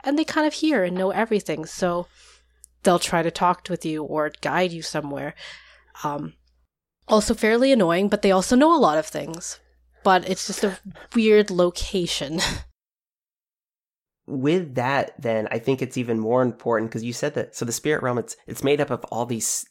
[0.03, 2.07] And they kind of hear and know everything, so
[2.83, 5.35] they'll try to talk with you or guide you somewhere.
[6.03, 6.33] Um,
[7.07, 9.59] also fairly annoying, but they also know a lot of things.
[10.03, 10.79] But it's just a
[11.15, 12.39] weird location.
[14.27, 17.55] With that, then I think it's even more important because you said that.
[17.55, 19.65] So the spirit realm, it's it's made up of all these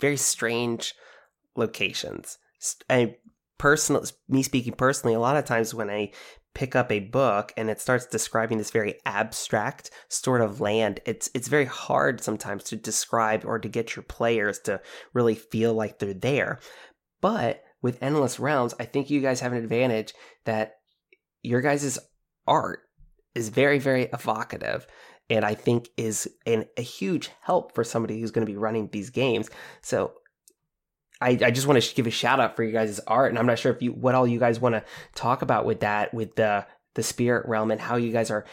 [0.00, 0.94] very strange
[1.56, 2.38] locations.
[2.88, 3.16] I
[3.58, 6.12] personal, me speaking personally, a lot of times when I
[6.56, 11.28] pick up a book and it starts describing this very abstract sort of land it's
[11.34, 14.80] it's very hard sometimes to describe or to get your players to
[15.12, 16.58] really feel like they're there
[17.20, 20.14] but with endless realms i think you guys have an advantage
[20.46, 20.76] that
[21.42, 21.98] your guys'
[22.46, 22.80] art
[23.34, 24.86] is very very evocative
[25.28, 28.88] and i think is an, a huge help for somebody who's going to be running
[28.92, 29.50] these games
[29.82, 30.14] so
[31.20, 33.46] I, I just want to give a shout out for you guys' art, and I'm
[33.46, 36.36] not sure if you what all you guys want to talk about with that, with
[36.36, 38.44] the the spirit realm, and how you guys are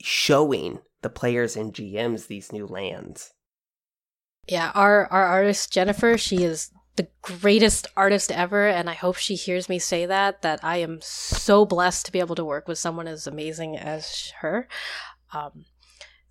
[0.00, 3.32] showing the players and GMs these new lands.
[4.48, 9.34] Yeah, our our artist Jennifer, she is the greatest artist ever, and I hope she
[9.34, 10.42] hears me say that.
[10.42, 14.32] That I am so blessed to be able to work with someone as amazing as
[14.40, 14.68] her.
[15.32, 15.64] Um,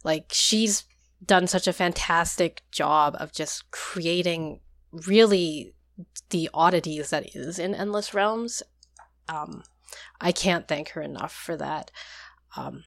[0.06, 0.86] like she's
[1.26, 4.60] done such a fantastic job of just creating
[5.08, 5.73] really
[6.29, 8.63] the oddities that is in Endless Realms.
[9.27, 9.63] Um,
[10.19, 11.91] I can't thank her enough for that.
[12.56, 12.84] Um,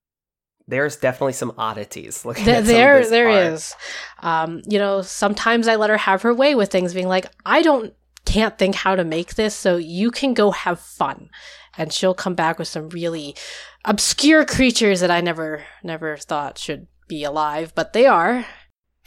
[0.69, 2.23] there's definitely some oddities.
[2.23, 3.53] Th- there, there art.
[3.53, 3.75] is.
[4.21, 7.63] Um, you know, sometimes I let her have her way with things, being like, I
[7.63, 11.31] don't, can't think how to make this, so you can go have fun.
[11.79, 13.37] And she'll come back with some really
[13.85, 18.45] obscure creatures that I never, never thought should be alive, but they are.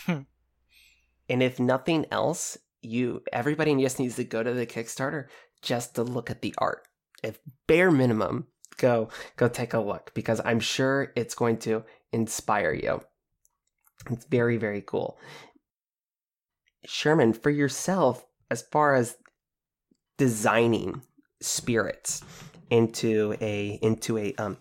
[0.07, 5.25] and if nothing else, you everybody just needs to go to the Kickstarter
[5.61, 6.87] just to look at the art.
[7.23, 12.73] If bare minimum, go go take a look because I'm sure it's going to inspire
[12.73, 13.01] you.
[14.09, 15.17] It's very very cool.
[16.85, 19.17] Sherman, for yourself, as far as
[20.17, 21.01] designing
[21.41, 22.23] spirits
[22.69, 24.57] into a into a um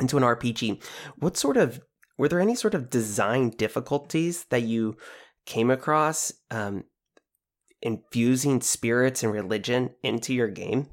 [0.00, 0.82] into an RPG,
[1.18, 1.80] what sort of
[2.18, 4.96] were there any sort of design difficulties that you
[5.44, 6.84] came across um,
[7.82, 10.88] infusing spirits and religion into your game?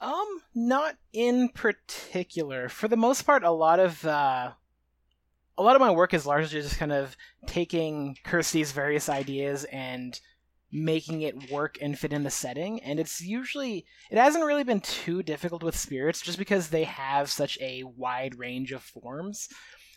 [0.00, 2.68] Um, not in particular.
[2.68, 4.52] For the most part, a lot of uh,
[5.56, 10.18] a lot of my work is largely just kind of taking Kirsty's various ideas and
[10.70, 12.80] making it work and fit in the setting.
[12.82, 17.30] And it's usually it hasn't really been too difficult with spirits, just because they have
[17.30, 19.48] such a wide range of forms.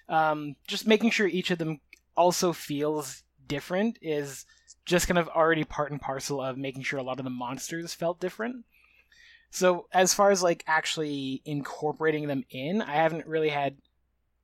[0.09, 1.79] Um, just making sure each of them
[2.17, 4.45] also feels different is
[4.85, 7.93] just kind of already part and parcel of making sure a lot of the monsters
[7.93, 8.65] felt different.
[9.51, 13.77] So as far as like actually incorporating them in, I haven't really had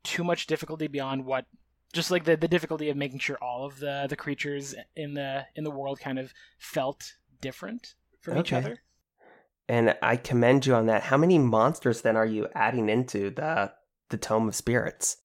[0.04, 1.46] too much difficulty beyond what
[1.94, 5.46] just like the, the difficulty of making sure all of the the creatures in the
[5.56, 8.42] in the world kind of felt different from okay.
[8.42, 8.82] each other.
[9.70, 11.04] And I commend you on that.
[11.04, 13.72] How many monsters then are you adding into the
[14.10, 15.18] the Tome of Spirits?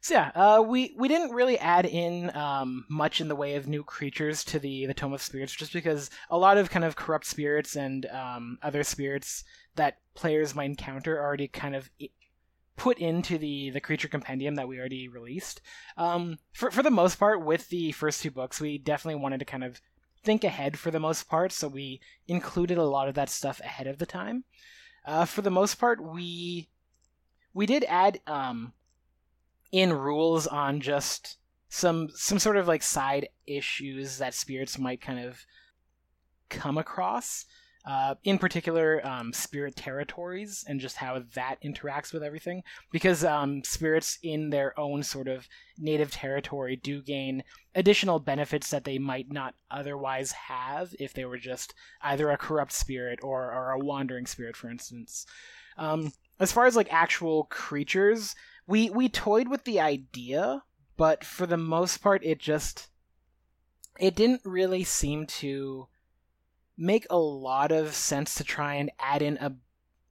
[0.00, 3.66] So yeah, uh, we we didn't really add in um, much in the way of
[3.66, 6.96] new creatures to the the Tome of Spirits, just because a lot of kind of
[6.96, 9.44] corrupt spirits and um, other spirits
[9.74, 11.90] that players might encounter are already kind of
[12.76, 15.60] put into the the creature compendium that we already released.
[15.96, 19.44] Um, for for the most part, with the first two books, we definitely wanted to
[19.44, 19.80] kind of
[20.22, 23.86] think ahead for the most part, so we included a lot of that stuff ahead
[23.86, 24.44] of the time.
[25.04, 26.68] Uh, for the most part, we
[27.52, 28.72] we did add um,
[29.72, 31.36] in rules on just
[31.68, 35.44] some some sort of like side issues that spirits might kind of
[36.48, 37.44] come across.
[37.86, 42.62] Uh, in particular, um, spirit territories and just how that interacts with everything.
[42.92, 45.48] Because um, spirits in their own sort of
[45.78, 47.42] native territory do gain
[47.74, 52.72] additional benefits that they might not otherwise have if they were just either a corrupt
[52.72, 55.24] spirit or, or a wandering spirit, for instance.
[55.78, 58.34] Um, as far as like actual creatures,
[58.68, 60.62] we we toyed with the idea,
[60.96, 62.88] but for the most part, it just
[63.98, 65.88] it didn't really seem to
[66.76, 69.56] make a lot of sense to try and add in a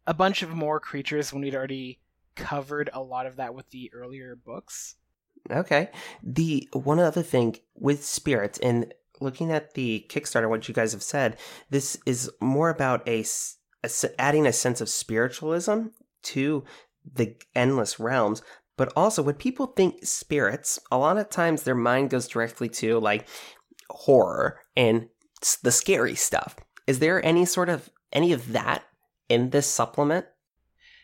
[0.06, 2.00] a bunch of more creatures when we'd already
[2.36, 4.96] covered a lot of that with the earlier books.
[5.52, 5.90] Okay.
[6.24, 11.04] The one other thing with spirits and looking at the Kickstarter, what you guys have
[11.04, 11.38] said,
[11.70, 13.26] this is more about a,
[13.84, 13.90] a
[14.20, 15.88] adding a sense of spiritualism
[16.24, 16.64] to
[17.16, 18.42] the endless realms.
[18.78, 23.00] But also, when people think spirits, a lot of times their mind goes directly to
[23.00, 23.28] like
[23.90, 25.10] horror and
[25.64, 26.56] the scary stuff.
[26.86, 28.84] Is there any sort of any of that
[29.30, 30.26] in this supplement?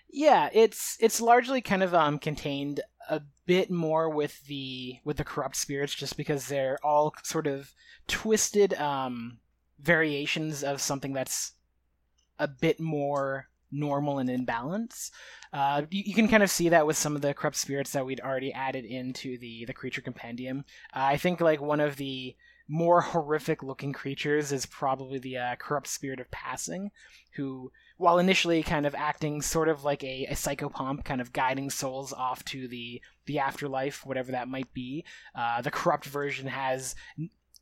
[0.10, 5.24] Yeah, it's it's largely kind of um contained a bit more with the with the
[5.24, 7.74] corrupt spirits just because they're all sort of
[8.08, 9.40] twisted um
[9.80, 11.54] variations of something that's
[12.40, 15.12] a bit more normal and in balance.
[15.52, 18.06] Uh, you, you, can kind of see that with some of the corrupt spirits that
[18.06, 20.66] we'd already added into the the creature compendium.
[20.96, 22.36] Uh, I think like one of the
[22.68, 26.92] more horrific looking creatures is probably the uh, corrupt spirit of passing,
[27.36, 31.70] who, while initially kind of acting sort of like a, a psychopomp, kind of guiding
[31.70, 35.06] souls off to the the afterlife, whatever that might be,
[35.36, 36.96] uh, the corrupt version has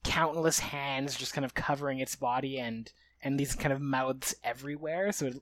[0.03, 2.91] countless hands just kind of covering its body and
[3.23, 5.11] and these kind of mouths everywhere.
[5.11, 5.35] So, it,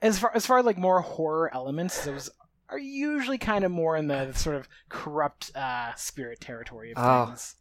[0.00, 2.30] as far as far like more horror elements, those
[2.68, 7.26] are usually kind of more in the sort of corrupt uh, spirit territory of oh,
[7.26, 7.54] things.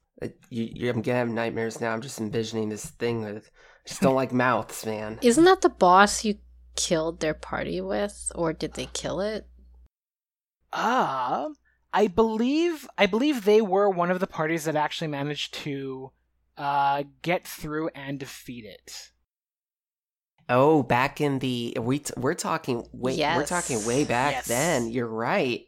[0.49, 1.93] You, you, I'm gonna have nightmares now.
[1.93, 3.49] I'm just envisioning this thing with.
[3.85, 5.19] I just don't like mouths, man.
[5.21, 6.35] Isn't that the boss you
[6.75, 9.47] killed their party with, or did they kill it?
[10.73, 11.49] Ah, uh,
[11.93, 16.11] I believe I believe they were one of the parties that actually managed to
[16.57, 19.11] uh, get through and defeat it.
[20.49, 23.37] Oh, back in the we t- we're talking way yes.
[23.37, 24.47] we're talking way back yes.
[24.47, 24.89] then.
[24.89, 25.65] You're right.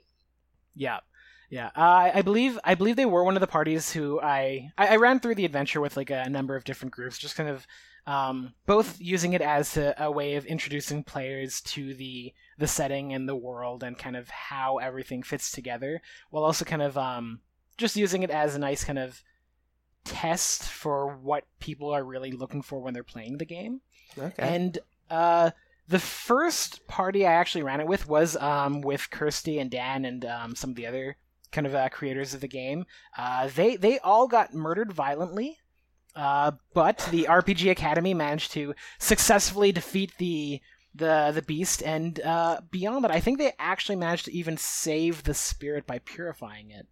[0.73, 0.99] Yeah.
[1.51, 4.89] Yeah, uh, I believe I believe they were one of the parties who I, I,
[4.89, 7.65] I ran through the adventure with like a number of different groups, just kind of
[8.05, 13.13] um, both using it as a, a, way of introducing players to the the setting
[13.13, 17.39] and the world and kind of how everything fits together, while also kind of um,
[17.77, 19.23] just using it as a nice kind of
[20.09, 23.81] test for what people are really looking for when they're playing the game.
[24.17, 24.55] Okay.
[24.55, 24.79] And
[25.09, 25.51] uh,
[25.87, 30.25] the first party I actually ran it with was um, with Kirsty and Dan and
[30.25, 31.17] um, some of the other
[31.51, 32.85] kind of uh, creators of the game.
[33.17, 35.57] Uh, they they all got murdered violently,
[36.15, 40.61] uh, but the RPG Academy managed to successfully defeat the
[40.93, 45.23] the the beast, and uh, beyond that, I think they actually managed to even save
[45.23, 46.87] the spirit by purifying it.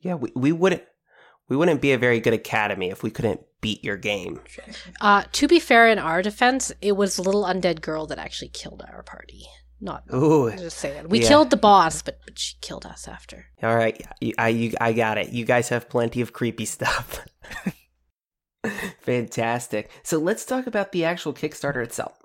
[0.00, 0.84] Yeah, we, we wouldn't
[1.50, 4.40] we wouldn't be a very good academy if we couldn't beat your game.
[5.00, 8.48] Uh, to be fair, in our defense, it was a little undead girl that actually
[8.48, 9.46] killed our party.
[9.80, 11.08] Not Ooh, just saying.
[11.08, 11.28] We yeah.
[11.28, 13.46] killed the boss, but, but she killed us after.
[13.62, 14.00] All right,
[14.38, 15.30] I you, I got it.
[15.30, 17.26] You guys have plenty of creepy stuff.
[19.00, 19.90] Fantastic.
[20.02, 22.18] So let's talk about the actual Kickstarter itself.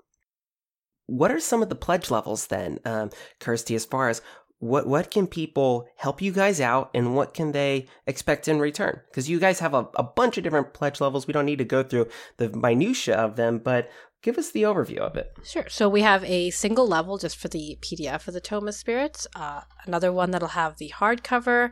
[1.06, 3.10] What are some of the pledge levels then, um,
[3.40, 3.74] Kirsty?
[3.74, 4.20] As far as
[4.58, 9.00] what what can people help you guys out, and what can they expect in return?
[9.10, 11.26] Because you guys have a, a bunch of different pledge levels.
[11.26, 13.90] We don't need to go through the minutia of them, but
[14.22, 15.36] give us the overview of it.
[15.44, 15.68] Sure.
[15.68, 19.26] So we have a single level just for the PDF of the Tome of Spirits,
[19.36, 21.70] uh, another one that'll have the hardcover,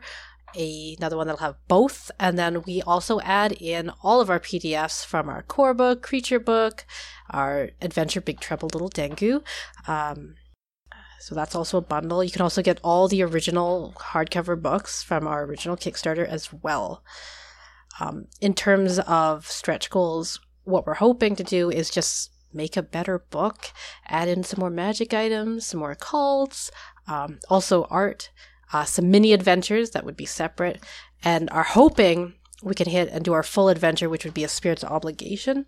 [0.55, 4.39] a, another one that'll have both, and then we also add in all of our
[4.39, 6.85] PDFs from our core book, creature book,
[7.29, 9.43] our adventure Big Trouble Little Dengu.
[9.87, 10.35] Um,
[11.25, 12.23] so that's also a bundle.
[12.23, 17.03] You can also get all the original hardcover books from our original Kickstarter as well.
[17.99, 22.83] Um, in terms of stretch goals, what we're hoping to do is just make a
[22.83, 23.71] better book,
[24.05, 26.69] add in some more magic items, some more cults,
[27.07, 28.29] um, also art.
[28.73, 30.83] uh, some mini adventures that would be separate,
[31.23, 34.49] and are hoping we can hit and do our full adventure, which would be a
[34.49, 35.65] Spirit's Obligation,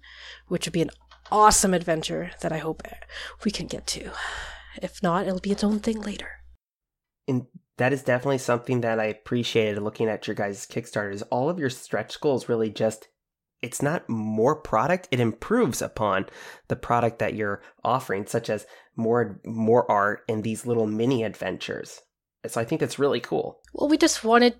[0.47, 0.91] which would be an
[1.31, 2.83] awesome adventure that I hope
[3.43, 4.11] we can get to.
[4.81, 6.29] If not, it'll be its own thing later.
[7.27, 7.47] And
[7.77, 11.23] that is definitely something that I appreciated looking at your guys' Kickstarters.
[11.29, 13.07] All of your stretch goals really just
[13.61, 16.27] it's not more product, it improves upon
[16.67, 22.01] the product that you're offering, such as more more art and these little mini adventures.
[22.45, 23.59] So I think that's really cool.
[23.73, 24.55] Well, we just wanted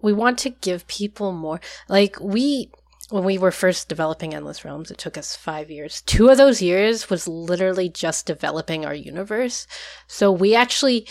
[0.00, 2.70] we want to give people more like we
[3.10, 6.02] when we were first developing endless realms it took us five years.
[6.02, 9.66] Two of those years was literally just developing our universe.
[10.06, 11.06] So we actually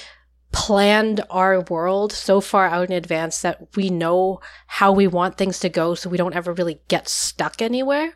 [0.52, 5.60] planned our world so far out in advance that we know how we want things
[5.60, 8.14] to go so we don't ever really get stuck anywhere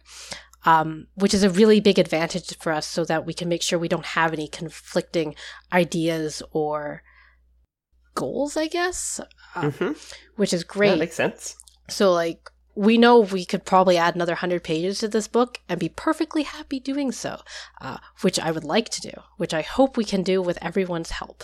[0.66, 3.80] um, which is a really big advantage for us so that we can make sure
[3.80, 5.34] we don't have any conflicting
[5.72, 7.04] ideas or
[8.16, 9.22] goals i guess
[9.56, 9.94] uh, mm-hmm.
[10.36, 10.90] which is great.
[10.90, 11.56] that makes sense.
[11.90, 15.80] So like we know we could probably add another 100 pages to this book and
[15.80, 17.40] be perfectly happy doing so,
[17.82, 21.12] uh, which I would like to do, which I hope we can do with everyone's
[21.12, 21.44] help.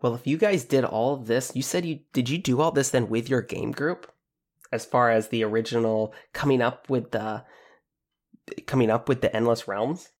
[0.00, 2.72] Well, if you guys did all of this, you said you did you do all
[2.72, 4.10] this then with your game group?
[4.72, 7.44] As far as the original coming up with the
[8.66, 10.10] coming up with the endless realms?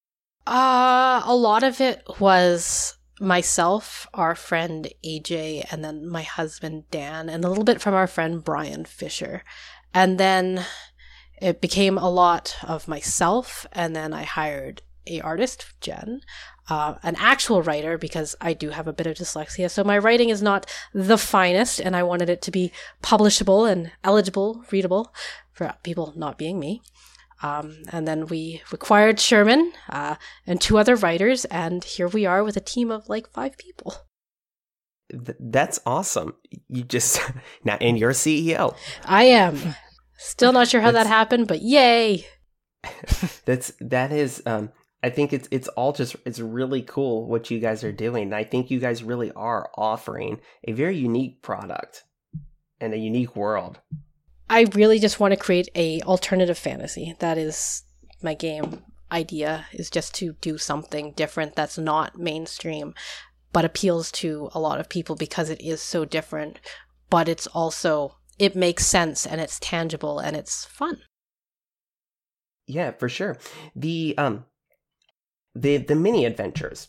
[0.47, 7.29] Uh a lot of it was myself, our friend AJ, and then my husband Dan,
[7.29, 9.45] and a little bit from our friend Brian Fisher.
[9.95, 10.65] And then
[11.41, 16.21] it became a lot of myself, and then I hired a artist, Jen,
[16.69, 19.71] uh, an actual writer because I do have a bit of dyslexia.
[19.71, 23.93] So my writing is not the finest, and I wanted it to be publishable and
[24.05, 25.13] eligible, readable
[25.53, 26.83] for people not being me.
[27.43, 30.17] Um, and then we required Sherman uh,
[30.47, 33.95] and two other writers, and here we are with a team of like five people.
[35.11, 36.35] Th- that's awesome.
[36.69, 37.21] You just
[37.65, 38.77] now, and you're CEO.
[39.05, 39.75] I am.
[40.19, 42.27] Still not sure how that happened, but yay!
[43.45, 44.71] that's that is um,
[45.03, 48.33] I think it's it's all just it's really cool what you guys are doing.
[48.33, 52.05] I think you guys really are offering a very unique product
[52.81, 53.81] and a unique world.
[54.53, 57.17] I really just want to create a alternative fantasy.
[57.21, 57.85] That is
[58.21, 62.95] my game idea is just to do something different that's not mainstream
[63.53, 66.59] but appeals to a lot of people because it is so different
[67.11, 70.99] but it's also it makes sense and it's tangible and it's fun.
[72.67, 73.39] Yeah, for sure.
[73.75, 74.45] The um
[75.55, 76.89] the the mini adventures.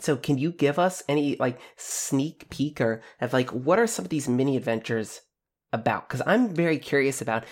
[0.00, 4.04] So can you give us any like sneak peek or of like what are some
[4.04, 5.22] of these mini adventures
[5.74, 6.08] about?
[6.08, 7.44] Because I'm very curious about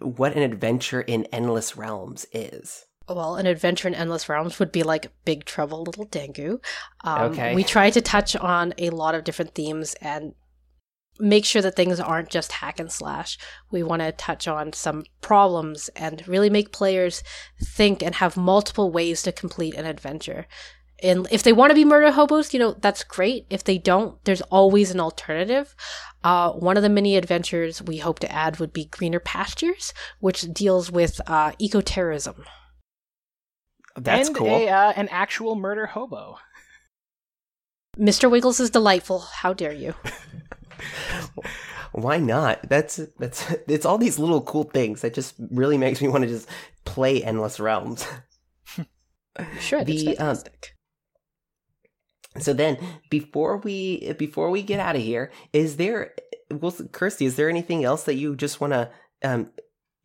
[0.00, 2.84] what an adventure in Endless Realms is.
[3.08, 6.62] Well, an adventure in Endless Realms would be like Big Trouble Little Dengu.
[7.04, 7.54] Um, okay.
[7.54, 10.34] We try to touch on a lot of different themes and
[11.20, 13.38] make sure that things aren't just hack and slash.
[13.70, 17.22] We want to touch on some problems and really make players
[17.62, 20.46] think and have multiple ways to complete an adventure.
[21.02, 23.46] And if they want to be murder hobos, you know, that's great.
[23.50, 25.74] If they don't, there's always an alternative.
[26.22, 30.42] Uh, one of the many adventures we hope to add would be Greener Pastures, which
[30.52, 32.44] deals with uh, eco terrorism.
[33.96, 34.48] That's and cool.
[34.48, 36.38] A, uh, an actual murder hobo.
[37.98, 38.30] Mr.
[38.30, 39.20] Wiggles is delightful.
[39.20, 39.94] How dare you?
[41.92, 42.68] Why not?
[42.68, 46.28] That's that's it's all these little cool things that just really makes me want to
[46.28, 46.48] just
[46.84, 48.04] play Endless Realms.
[49.60, 50.70] sure, the, um, fantastic.
[50.72, 50.73] Um,
[52.38, 52.78] so then,
[53.10, 56.14] before we before we get out of here, is there,
[56.50, 58.90] well, Kirsty, is there anything else that you just want to
[59.22, 59.50] um,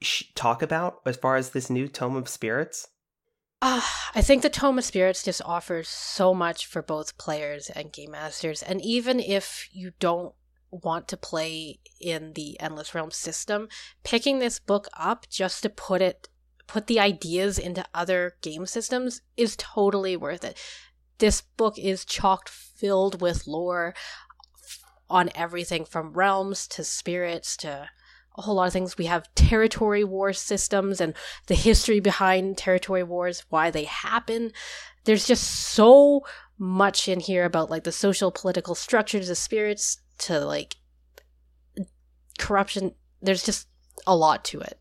[0.02, 2.88] sh- talk about as far as this new Tome of Spirits?
[3.62, 3.82] Uh,
[4.16, 8.12] I think the Tome of Spirits just offers so much for both players and game
[8.12, 8.64] masters.
[8.64, 10.34] And even if you don't
[10.72, 13.68] want to play in the Endless Realm system,
[14.04, 16.30] picking this book up just to put it
[16.68, 20.56] put the ideas into other game systems is totally worth it.
[21.20, 23.94] This book is chocked filled with lore
[25.10, 27.90] on everything from realms to spirits to
[28.38, 28.98] a whole lot of things.
[28.98, 31.14] We have territory war systems and
[31.48, 34.52] the history behind territory wars, why they happen.
[35.04, 36.22] There's just so
[36.58, 40.76] much in here about like the social political structures of spirits to like
[42.38, 42.94] corruption.
[43.22, 43.68] There's just
[44.08, 44.80] a lot to it.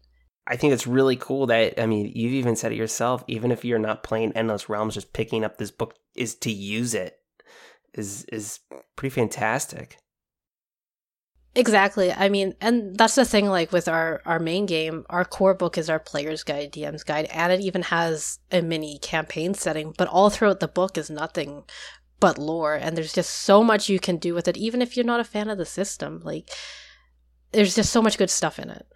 [0.49, 3.23] I think it's really cool that I mean you've even said it yourself.
[3.29, 6.95] Even if you're not playing Endless Realms, just picking up this book is to use
[6.95, 7.19] it
[7.95, 8.61] is is
[8.97, 9.99] pretty fantastic.
[11.55, 12.13] Exactly.
[12.13, 13.47] I mean, and that's the thing.
[13.47, 17.27] Like with our our main game, our core book is our player's guide, DM's guide,
[17.27, 19.93] and it even has a mini campaign setting.
[19.97, 21.65] But all throughout the book is nothing
[22.21, 22.75] but lore.
[22.75, 25.25] And there's just so much you can do with it, even if you're not a
[25.25, 26.21] fan of the system.
[26.25, 26.51] Like,
[27.53, 28.87] there's just so much good stuff in it.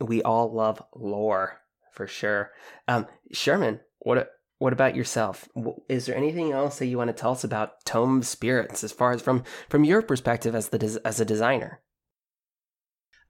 [0.00, 1.60] We all love lore
[1.92, 2.50] for sure.
[2.88, 5.48] Um, Sherman, what what about yourself?
[5.88, 9.12] Is there anything else that you want to tell us about Tome Spirits, as far
[9.12, 11.80] as from from your perspective as the as a designer?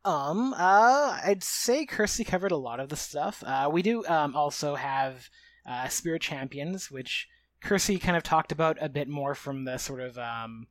[0.04, 3.42] Um, uh, I'd say Kirsty covered a lot of the stuff.
[3.44, 5.30] Uh, we do um, also have
[5.66, 7.26] uh, Spirit Champions, which
[7.62, 10.66] Kirsty kind of talked about a bit more from the sort of um,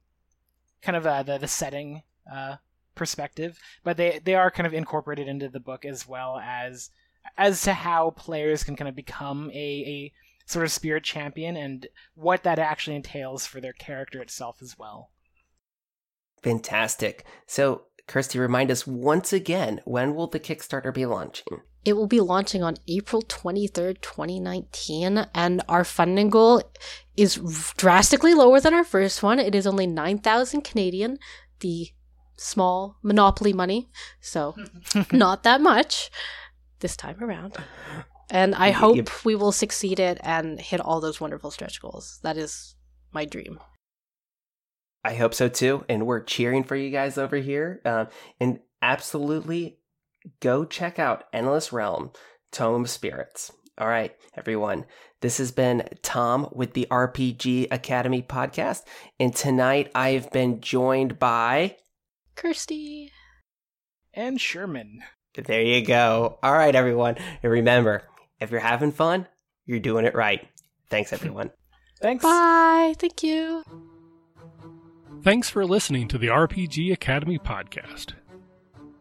[0.84, 2.58] kind of uh, the the setting uh,
[2.96, 6.90] perspective, but they they are kind of incorporated into the book as well as
[7.38, 10.14] as to how players can kind of become a, a
[10.46, 15.10] sort of spirit champion and what that actually entails for their character itself as well.
[16.42, 17.26] Fantastic.
[17.48, 21.62] So, Kirsty, remind us once again when will the Kickstarter be launching?
[21.86, 26.62] It will be launching on April 23rd, 2019, and our funding goal
[27.18, 27.36] is
[27.76, 29.40] drastically lower than our first one.
[29.40, 31.18] It is only 9,000 Canadian,
[31.60, 31.90] the
[32.38, 33.90] small monopoly money,
[34.22, 34.56] so
[35.12, 36.10] not that much
[36.80, 37.58] this time around.
[38.30, 39.10] And I hope yep.
[39.24, 42.20] we will succeed it and hit all those wonderful stretch goals.
[42.24, 42.76] That is
[43.12, 43.60] my dream.
[45.04, 45.84] I hope so too.
[45.90, 47.82] And we're cheering for you guys over here.
[47.84, 48.06] Uh,
[48.40, 49.80] and absolutely
[50.40, 52.12] go check out Endless Realm
[52.52, 53.52] Tome Spirits.
[53.78, 54.86] All right, everyone.
[55.22, 58.82] This has been Tom with the RPG Academy podcast.
[59.20, 61.78] And tonight I've been joined by
[62.36, 63.12] Kirsty
[64.14, 65.00] and Sherman.
[65.36, 66.38] There you go.
[66.44, 67.16] All right, everyone.
[67.42, 68.04] And remember,
[68.40, 69.28] if you're having fun,
[69.66, 70.48] you're doing it right.
[70.90, 71.52] Thanks, everyone.
[72.02, 72.24] Thanks.
[72.24, 72.94] Bye.
[73.00, 73.64] Thank you.
[75.24, 78.14] Thanks for listening to the RPG Academy podcast.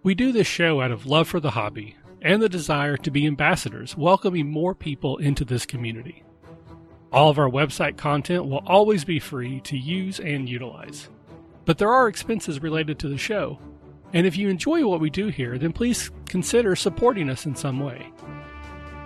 [0.03, 3.27] We do this show out of love for the hobby and the desire to be
[3.27, 6.23] ambassadors, welcoming more people into this community.
[7.13, 11.09] All of our website content will always be free to use and utilize.
[11.65, 13.59] But there are expenses related to the show,
[14.13, 17.81] and if you enjoy what we do here, then please consider supporting us in some
[17.81, 18.13] way.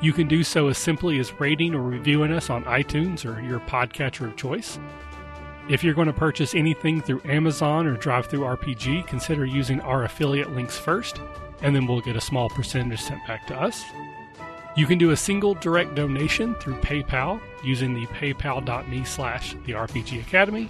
[0.03, 3.61] You can do so as simply as rating or reviewing us on iTunes or your
[3.61, 4.79] podcatcher of choice.
[5.69, 10.79] If you're going to purchase anything through Amazon or DriveThruRPG, consider using our affiliate links
[10.79, 11.21] first,
[11.63, 13.85] and then we'll get a small percentage sent back to us.
[14.77, 20.21] You can do a single direct donation through PayPal using the paypal.me slash the RPG
[20.21, 20.69] Academy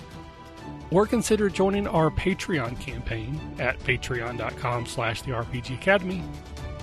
[0.90, 6.22] or consider joining our Patreon campaign at patreon.com slash the RPG Academy.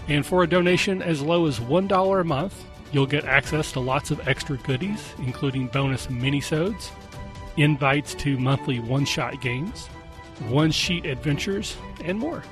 [0.08, 4.12] And for a donation as low as $1 a month, you'll get access to lots
[4.12, 6.92] of extra goodies, including bonus minisodes,
[7.58, 9.88] invites to monthly one-shot games,
[10.48, 12.44] one-sheet adventures, and more.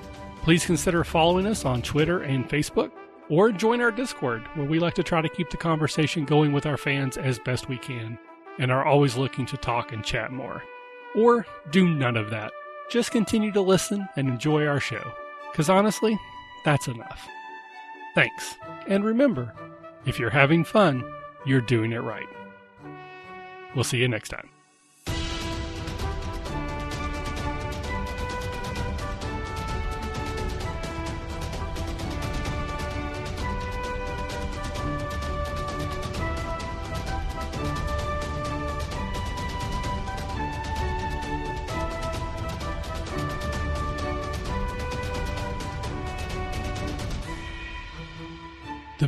[0.44, 2.92] Please consider following us on Twitter and Facebook,
[3.30, 6.66] or join our Discord, where we like to try to keep the conversation going with
[6.66, 8.18] our fans as best we can,
[8.58, 10.64] and are always looking to talk and chat more.
[11.16, 12.52] Or do none of that.
[12.90, 15.12] Just continue to listen and enjoy our show.
[15.52, 16.18] Because honestly,
[16.64, 17.28] that's enough.
[18.16, 18.58] Thanks.
[18.88, 19.54] And remember,
[20.06, 21.04] if you're having fun,
[21.46, 22.28] you're doing it right.
[23.76, 24.51] We'll see you next time.